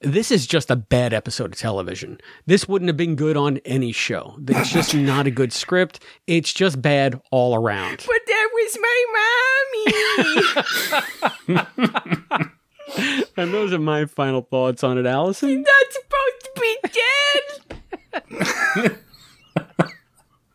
[0.00, 2.18] this is just a bad episode of television.
[2.46, 4.36] This wouldn't have been good on any show.
[4.46, 6.02] It's just not a good script.
[6.26, 8.04] It's just bad all around.
[8.06, 9.04] But that was my
[11.46, 11.66] mommy.
[13.36, 15.60] And those are my final thoughts on it, Allison.
[15.60, 17.72] not supposed to be dead.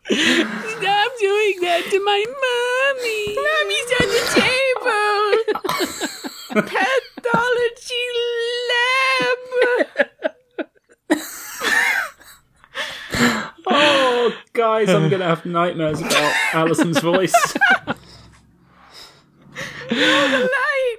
[0.08, 3.36] Stop doing that to my mommy.
[3.36, 5.22] Mommy's on the table.
[6.68, 8.41] Pathology lab.
[13.64, 17.32] Oh, guys, I'm gonna have nightmares about Allison's voice.
[19.88, 20.98] the light.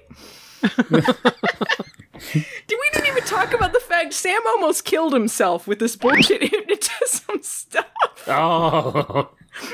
[2.34, 6.42] Did we didn't even talk about the fact Sam almost killed himself with this bullshit
[6.50, 7.86] hypnotism stuff.
[8.28, 9.30] Oh,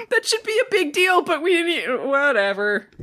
[0.09, 2.07] That should be a big deal, but we didn't.
[2.07, 2.87] Whatever.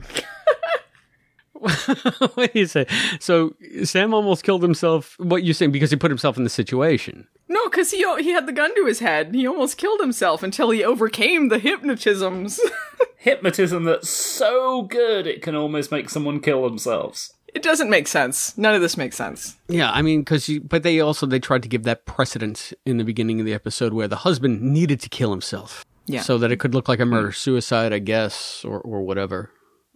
[2.34, 2.86] what do you say?
[3.20, 3.54] So
[3.84, 5.16] Sam almost killed himself.
[5.18, 5.72] What you saying?
[5.72, 7.26] Because he put himself in the situation.
[7.48, 9.34] No, because he he had the gun to his head.
[9.34, 12.58] He almost killed himself until he overcame the hypnotisms.
[13.18, 17.34] hypnotism that's so good it can almost make someone kill themselves.
[17.54, 18.56] it doesn't make sense.
[18.58, 19.56] None of this makes sense.
[19.68, 23.04] Yeah, I mean, because but they also they tried to give that precedent in the
[23.04, 25.84] beginning of the episode where the husband needed to kill himself.
[26.08, 26.20] Yeah.
[26.20, 29.50] So that it could look like a murder suicide, I guess, or or whatever.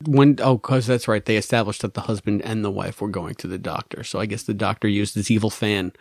[0.07, 3.35] When oh, because that's right, they established that the husband and the wife were going
[3.37, 4.03] to the doctor.
[4.03, 5.93] So I guess the doctor used his evil fan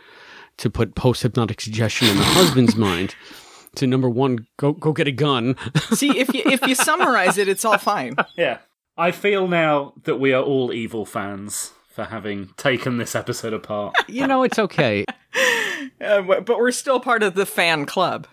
[0.58, 3.16] to put post hypnotic suggestion in the husband's mind
[3.76, 5.56] to number one, go go get a gun.
[5.92, 8.16] See, if you if you summarize it, it's all fine.
[8.36, 8.60] Yeah.
[8.98, 13.96] I feel now that we are all evil fans for having taken this episode apart.
[14.10, 15.06] you know, it's okay.
[16.02, 18.28] Uh, but but we're still part of the fan club.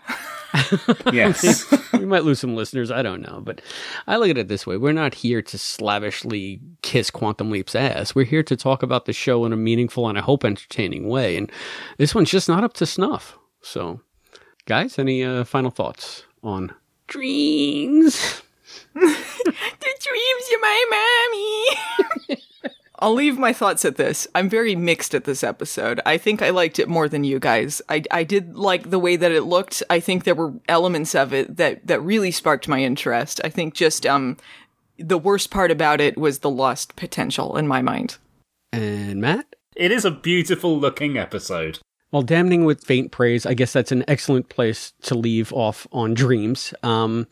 [1.11, 1.65] Yes.
[1.93, 2.91] we might lose some listeners.
[2.91, 3.41] I don't know.
[3.43, 3.61] But
[4.07, 8.15] I look at it this way we're not here to slavishly kiss Quantum Leap's ass.
[8.15, 11.37] We're here to talk about the show in a meaningful and I hope entertaining way.
[11.37, 11.51] And
[11.97, 13.37] this one's just not up to snuff.
[13.61, 14.01] So,
[14.65, 16.73] guys, any uh, final thoughts on
[17.07, 18.41] dreams?
[18.93, 21.75] the dreams of my
[22.29, 22.37] mommy.
[22.99, 24.27] I'll leave my thoughts at this.
[24.33, 26.01] I'm very mixed at this episode.
[26.05, 27.81] I think I liked it more than you guys.
[27.89, 29.83] I, I did like the way that it looked.
[29.89, 33.39] I think there were elements of it that, that really sparked my interest.
[33.43, 34.37] I think just, um,
[34.97, 38.17] the worst part about it was the lost potential in my mind.
[38.73, 39.55] And Matt?
[39.75, 41.79] It is a beautiful looking episode.
[42.11, 46.13] Well, damning with faint praise, I guess that's an excellent place to leave off on
[46.13, 46.73] dreams.
[46.81, 47.27] Um,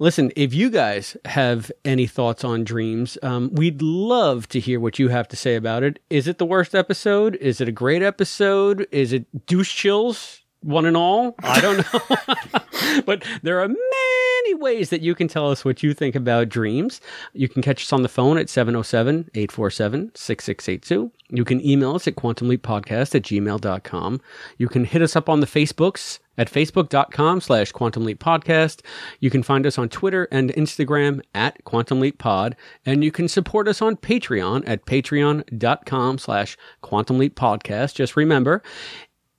[0.00, 4.98] Listen, if you guys have any thoughts on dreams, um, we'd love to hear what
[4.98, 5.98] you have to say about it.
[6.08, 7.36] Is it the worst episode?
[7.36, 8.88] Is it a great episode?
[8.90, 11.34] Is it douche chills, one and all?
[11.42, 13.02] I don't know.
[13.06, 17.00] but there are many ways that you can tell us what you think about dreams.
[17.32, 21.12] You can catch us on the phone at 707 847 6682.
[21.30, 24.20] You can email us at quantumleappodcast at gmail.com.
[24.58, 28.80] You can hit us up on the Facebooks at facebook.com slash quantum leap podcast.
[29.20, 32.56] You can find us on Twitter and Instagram at quantum leap pod.
[32.86, 37.94] And you can support us on Patreon at patreon.com slash quantum leap podcast.
[37.94, 38.62] Just remember,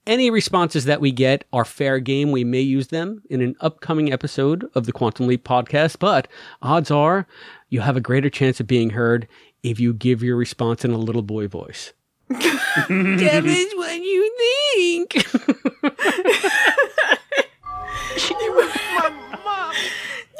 [0.08, 2.32] any responses that we get are fair game.
[2.32, 6.28] We may use them in an upcoming episode of the Quantum Leap podcast, but
[6.62, 7.28] odds are
[7.70, 9.28] you have a greater chance of being heard
[9.64, 11.93] if you give your response in a little boy voice.
[12.30, 14.32] Tell us what you
[14.74, 15.14] think.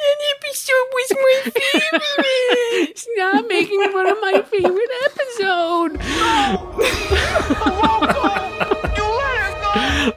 [0.02, 2.98] That episode was my favorite.
[2.98, 6.00] Stop making fun of my favorite episode.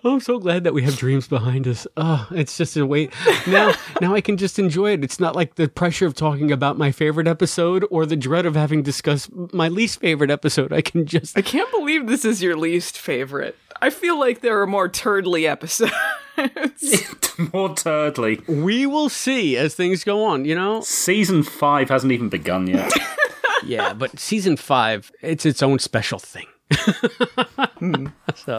[0.04, 1.86] Oh, I'm so glad that we have dreams behind us.
[1.96, 3.14] Oh, it's just a wait.
[3.48, 5.04] Now, now I can just enjoy it.
[5.04, 8.56] It's not like the pressure of talking about my favorite episode or the dread of
[8.56, 10.74] having discussed my least favorite episode.
[10.74, 11.38] I can just.
[11.38, 13.56] I can't believe this is your least favorite.
[13.82, 15.94] I feel like there are more turdly episodes.
[17.54, 18.42] More turdly.
[18.48, 20.82] We will see as things go on, you know?
[20.82, 22.92] Season five hasn't even begun yet.
[23.66, 26.48] yeah, but season five, it's its own special thing.
[28.36, 28.58] so,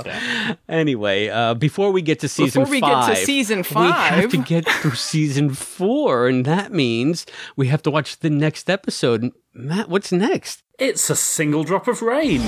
[0.69, 4.31] anyway, uh, before we get to season Before we five, get to season we have
[4.31, 7.27] to get through season four, and that means
[7.57, 9.33] we have to watch the next episode.
[9.53, 10.63] Matt, what's next?
[10.79, 12.43] It's a single drop of rain.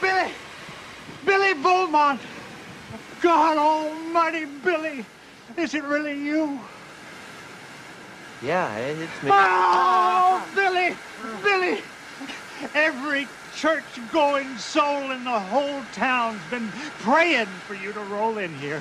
[0.00, 0.30] Billy!
[1.24, 2.20] Billy Beaumont!
[3.36, 5.04] God almighty, Billy!
[5.58, 6.58] Is it really you?
[8.42, 9.28] Yeah, it's me.
[9.30, 10.96] Oh, Billy!
[11.42, 11.82] Billy!
[12.74, 16.66] Every church going soul in the whole town's been
[17.00, 18.80] praying for you to roll in here.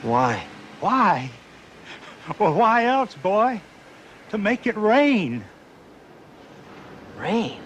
[0.00, 0.42] Why?
[0.80, 1.30] Why?
[2.38, 3.60] Well, why else, boy?
[4.30, 5.44] To make it rain.
[7.18, 7.60] Rain.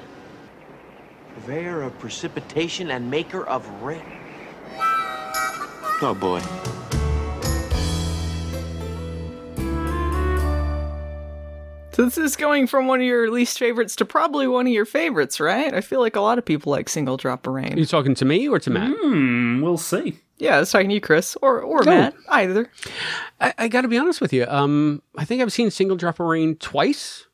[1.36, 4.23] Purveyor of precipitation and maker of rain.
[6.02, 6.40] Oh boy.
[11.92, 14.84] So this is going from one of your least favorites to probably one of your
[14.84, 15.72] favorites, right?
[15.72, 17.78] I feel like a lot of people like Single Drop of Are Rain.
[17.78, 18.96] you talking to me or to Matt?
[19.00, 20.18] Hmm, we'll see.
[20.38, 21.92] Yeah, I was talking to you, Chris, or or No.
[21.92, 22.68] Matt, either.
[23.40, 24.44] I, I got to be honest with you.
[24.48, 27.28] Um, I think I've seen Single Drop of Rain twice,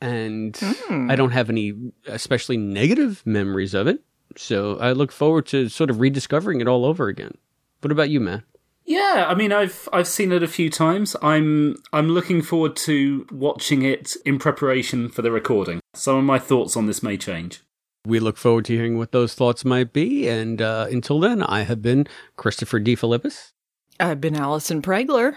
[0.00, 1.10] and Hmm.
[1.10, 1.74] I don't have any
[2.06, 4.04] especially negative memories of it.
[4.36, 7.36] So I look forward to sort of rediscovering it all over again.
[7.80, 8.44] What about you, Matt?
[8.84, 11.14] Yeah, I mean, I've I've seen it a few times.
[11.22, 15.80] I'm I'm looking forward to watching it in preparation for the recording.
[15.94, 17.60] Some of my thoughts on this may change.
[18.06, 20.26] We look forward to hearing what those thoughts might be.
[20.28, 23.52] And uh, until then, I have been Christopher DeFilippis.
[24.00, 25.36] I've been Allison Pregler.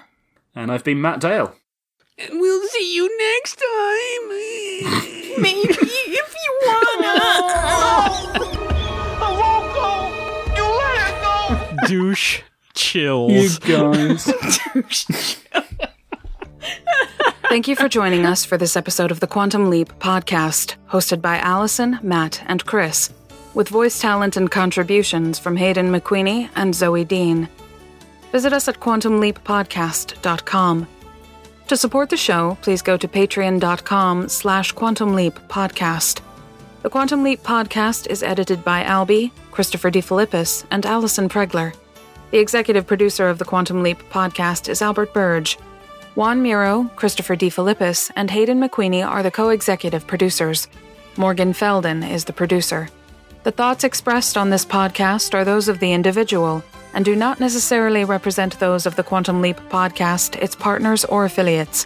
[0.55, 1.55] And I've been Matt Dale.
[2.17, 4.29] And we'll see you next time.
[5.41, 5.82] Maybe
[11.93, 12.41] Douche
[12.73, 13.59] chills.
[13.59, 14.25] guys.
[17.49, 21.37] Thank you for joining us for this episode of the Quantum Leap podcast, hosted by
[21.37, 23.11] Allison, Matt, and Chris,
[23.53, 27.47] with voice talent and contributions from Hayden McQueenie and Zoe Dean.
[28.31, 30.87] Visit us at quantumleappodcast.com.
[31.67, 36.21] To support the show, please go to patreon.com slash quantumleap podcast.
[36.81, 41.75] The Quantum Leap podcast is edited by Albie, Christopher DeFilippis, and Allison Pregler.
[42.33, 45.55] The executive producer of the Quantum Leap podcast is Albert Burge.
[46.15, 50.67] Juan Miro, Christopher DeFilippis, and Hayden McQueenie are the co executive producers.
[51.15, 52.89] Morgan Felden is the producer.
[53.43, 56.63] The thoughts expressed on this podcast are those of the individual
[56.95, 61.85] and do not necessarily represent those of the Quantum Leap podcast, its partners, or affiliates.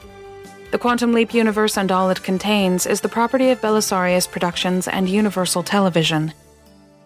[0.71, 5.09] The Quantum Leap universe and all it contains is the property of Belisarius Productions and
[5.09, 6.33] Universal Television.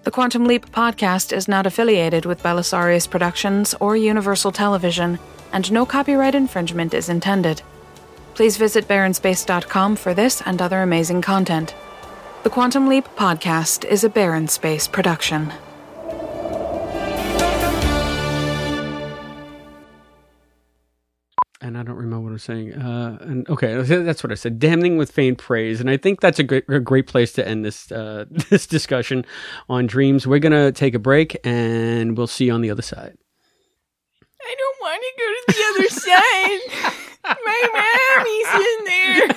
[0.04, 5.20] The Quantum Leap podcast is not affiliated with Belisarius Productions or Universal Television,
[5.54, 7.62] and no copyright infringement is intended.
[8.34, 11.76] Please visit Barrenspace.com for this and other amazing content.
[12.42, 15.54] The Quantum Leap podcast is a Barren Space production.
[21.62, 22.74] And I don't remember what I was saying.
[22.74, 24.60] Uh, and okay, that's what I said.
[24.60, 27.64] Damning with faint praise, and I think that's a great, a great place to end
[27.64, 29.26] this uh, this discussion
[29.70, 30.26] on dreams.
[30.26, 33.16] We're gonna take a break, and we'll see you on the other side.
[34.42, 36.62] I don't want to go to the other side.
[37.46, 37.60] My
[38.18, 39.28] mommy's in there.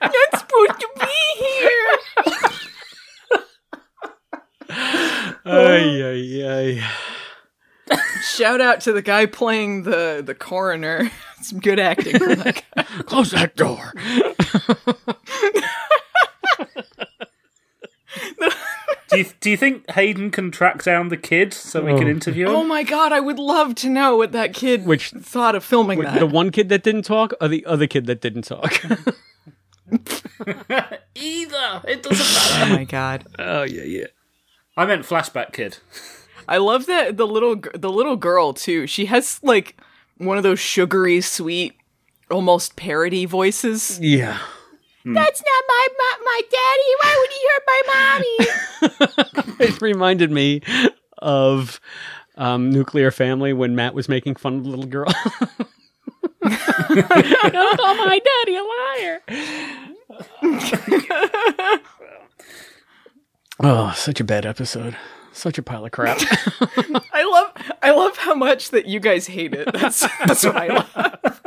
[0.00, 1.98] I'm not supposed to be here.
[5.44, 7.16] Ay ay ay.
[8.22, 11.10] Shout out to the guy playing the the coroner.
[11.42, 12.82] Some good acting from that guy.
[13.04, 13.92] Close that door.
[19.10, 22.10] do you do you think Hayden can track down the kid so we can Oh.
[22.10, 22.54] interview him?
[22.54, 26.00] Oh my god, I would love to know what that kid Which- thought of filming
[26.00, 26.18] that.
[26.18, 28.72] The one kid that didn't talk, or the other kid that didn't talk?
[31.14, 32.72] Either it doesn't matter.
[32.72, 33.24] oh my god.
[33.38, 34.06] oh yeah, yeah.
[34.76, 35.78] I meant flashback kid.
[36.48, 38.86] I love that the little the little girl too.
[38.86, 39.80] She has like
[40.16, 41.74] one of those sugary sweet
[42.30, 44.00] almost parody voices.
[44.00, 44.38] Yeah.
[45.04, 46.94] That's not my my, my daddy.
[47.00, 48.36] Why would he hurt my mommy?
[49.60, 50.60] it reminded me
[51.18, 51.80] of
[52.36, 55.12] um, Nuclear Family when Matt was making fun of the little girl.
[56.42, 56.48] Don't
[57.78, 59.22] call my daddy a liar.
[63.62, 64.96] oh, such a bad episode.
[65.38, 66.18] Such a pile of crap.
[67.12, 69.72] I love I love how much that you guys hate it.
[69.72, 71.40] That's that's what I love.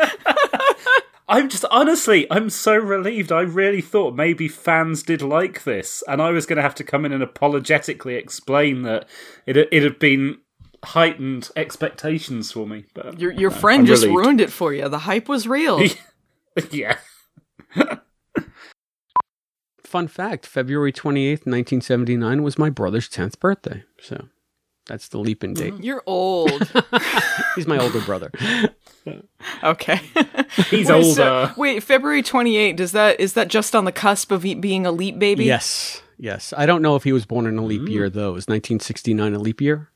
[1.27, 3.31] I'm just honestly, I'm so relieved.
[3.33, 6.83] I really thought maybe fans did like this, and I was going to have to
[6.85, 9.07] come in and apologetically explain that
[9.45, 10.37] it it had been
[10.85, 12.85] heightened expectations for me.
[12.93, 14.17] But Your your no, friend I'm just relieved.
[14.19, 14.87] ruined it for you.
[14.87, 15.81] The hype was real.
[16.71, 16.97] yeah.
[19.91, 23.83] Fun fact February 28th, 1979 was my brother's 10th birthday.
[23.99, 24.29] So
[24.85, 25.73] that's the leap-in date.
[25.73, 25.83] Mm-hmm.
[25.83, 26.71] You're old.
[27.57, 28.31] He's my older brother.
[29.61, 29.99] Okay.
[30.69, 31.53] He's Wait, so- older.
[31.57, 35.19] wait, February 28th, does that is that just on the cusp of being a leap
[35.19, 35.43] baby?
[35.43, 36.01] Yes.
[36.17, 36.53] Yes.
[36.55, 37.89] I don't know if he was born in a leap mm.
[37.89, 38.35] year, though.
[38.35, 39.89] Is 1969 a leap year?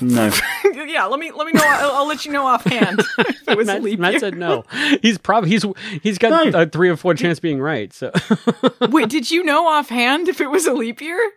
[0.00, 0.30] No.
[0.86, 3.66] yeah, let me let me know I'll, I'll let you know offhand if it was
[3.66, 4.64] Matt, leap Matt said no.
[5.02, 5.64] He's probably he's
[6.02, 7.92] he's got a three or four chance being right.
[7.92, 8.12] So
[8.80, 11.32] Wait, did you know offhand if it was a leap year?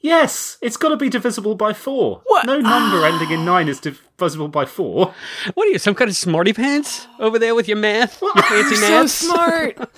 [0.00, 2.22] Yes, it's got to be divisible by four.
[2.26, 2.46] What?
[2.46, 5.12] No number ending in nine is divisible by four.
[5.54, 8.22] what are you, some kind of smarty pants over there with your math?
[8.22, 9.10] Your fancy so math?
[9.10, 9.90] smart.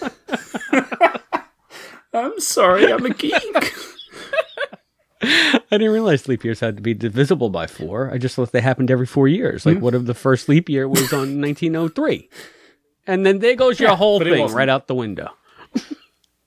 [2.15, 3.75] I'm sorry, I'm a geek.
[5.23, 8.11] I didn't realize leap years had to be divisible by four.
[8.13, 9.67] I just thought they happened every four years.
[9.67, 9.83] Like, hmm.
[9.83, 12.29] what if the first leap year was on 1903?
[13.07, 15.31] And then there goes your Yeah, whole thing right out the window.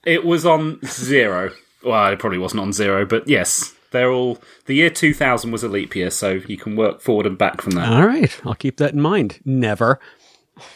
[0.05, 1.51] It was on zero.
[1.83, 4.37] Well, it probably wasn't on zero, but yes, they're all.
[4.65, 7.73] The year 2000 was a leap year, so you can work forward and back from
[7.73, 7.91] that.
[7.91, 9.39] All right, I'll keep that in mind.
[9.45, 9.99] Never.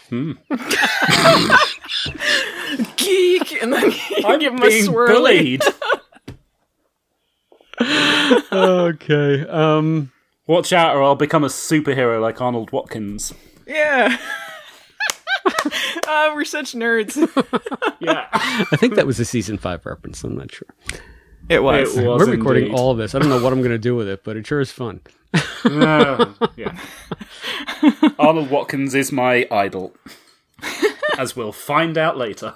[0.10, 0.34] Hmm.
[2.98, 3.92] Geek and then
[4.26, 5.08] I'm give him a being swirly.
[5.08, 5.62] bullied.
[8.52, 9.48] okay.
[9.48, 10.12] Um.
[10.48, 13.34] Watch out, or I'll become a superhero like Arnold Watkins.
[13.66, 14.18] Yeah.
[16.10, 17.16] Ah, we're such nerds.
[18.00, 20.24] Yeah, I think that was a season five reference.
[20.24, 20.68] I'm not sure.
[21.50, 21.98] It was.
[21.98, 22.78] It was We're recording indeed.
[22.78, 23.16] all of this.
[23.16, 25.02] I don't know what I'm going to do with it, but it sure is fun.
[25.66, 26.78] No, yeah.
[28.20, 29.94] Arnold Watkins is my idol,
[31.18, 32.56] as we'll find out later.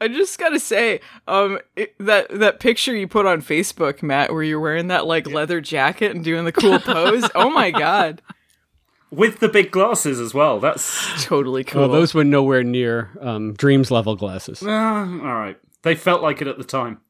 [0.00, 4.42] I just gotta say, um, it, that that picture you put on Facebook, Matt, where
[4.42, 7.28] you're wearing that like leather jacket and doing the cool pose.
[7.34, 8.22] oh my god,
[9.10, 10.58] With the big glasses as well.
[10.58, 11.82] That's totally cool.
[11.82, 14.60] Well, those were nowhere near um, Dreams level glasses.
[14.62, 15.56] uh, all right.
[15.82, 17.00] They felt like it at the time.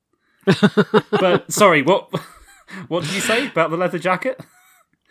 [1.11, 2.11] but sorry, what?
[2.89, 4.41] What did you say about the leather jacket?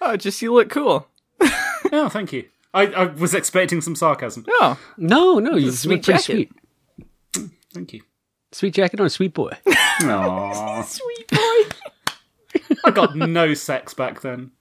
[0.02, 1.08] oh, just you look cool.
[1.92, 2.46] Oh, thank you.
[2.74, 4.44] I, I was expecting some sarcasm.
[4.50, 6.24] Oh, No, no, you a look sweet pretty jacket.
[6.26, 6.52] sweet.
[7.74, 8.02] Thank you.
[8.52, 9.52] Sweet jacket on a sweet boy.
[9.66, 10.84] Aww.
[10.86, 12.78] Sweet boy.
[12.86, 14.52] I got no sex back then.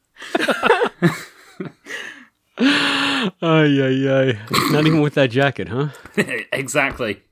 [2.59, 4.39] Ay, ay, ay.
[4.71, 5.89] Not even with that jacket, huh?
[6.53, 7.23] exactly.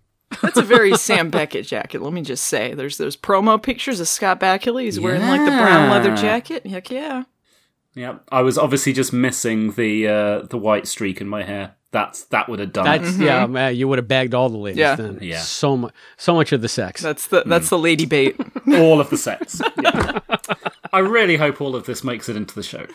[0.43, 2.03] That's a very Sam Beckett jacket.
[2.03, 4.83] Let me just say, there's those promo pictures of Scott Bakula.
[4.85, 6.67] He's wearing like the brown leather jacket.
[6.67, 7.25] Heck yeah.
[7.95, 11.75] Yeah, I was obviously just missing the uh, the white streak in my hair.
[11.93, 13.25] That's that would have done That's it.
[13.25, 13.53] yeah, mm-hmm.
[13.53, 13.77] man.
[13.77, 14.95] You would have bagged all the ladies Yeah.
[14.95, 15.19] then.
[15.21, 15.41] Yeah.
[15.41, 17.03] So much, so much of the sex.
[17.03, 17.71] That's the that's mm.
[17.71, 18.37] the lady bait.
[18.75, 19.61] all of the sets.
[19.83, 20.21] Yeah.
[20.93, 22.87] I really hope all of this makes it into the show.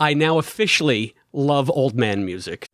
[0.00, 2.68] I now officially love old man music.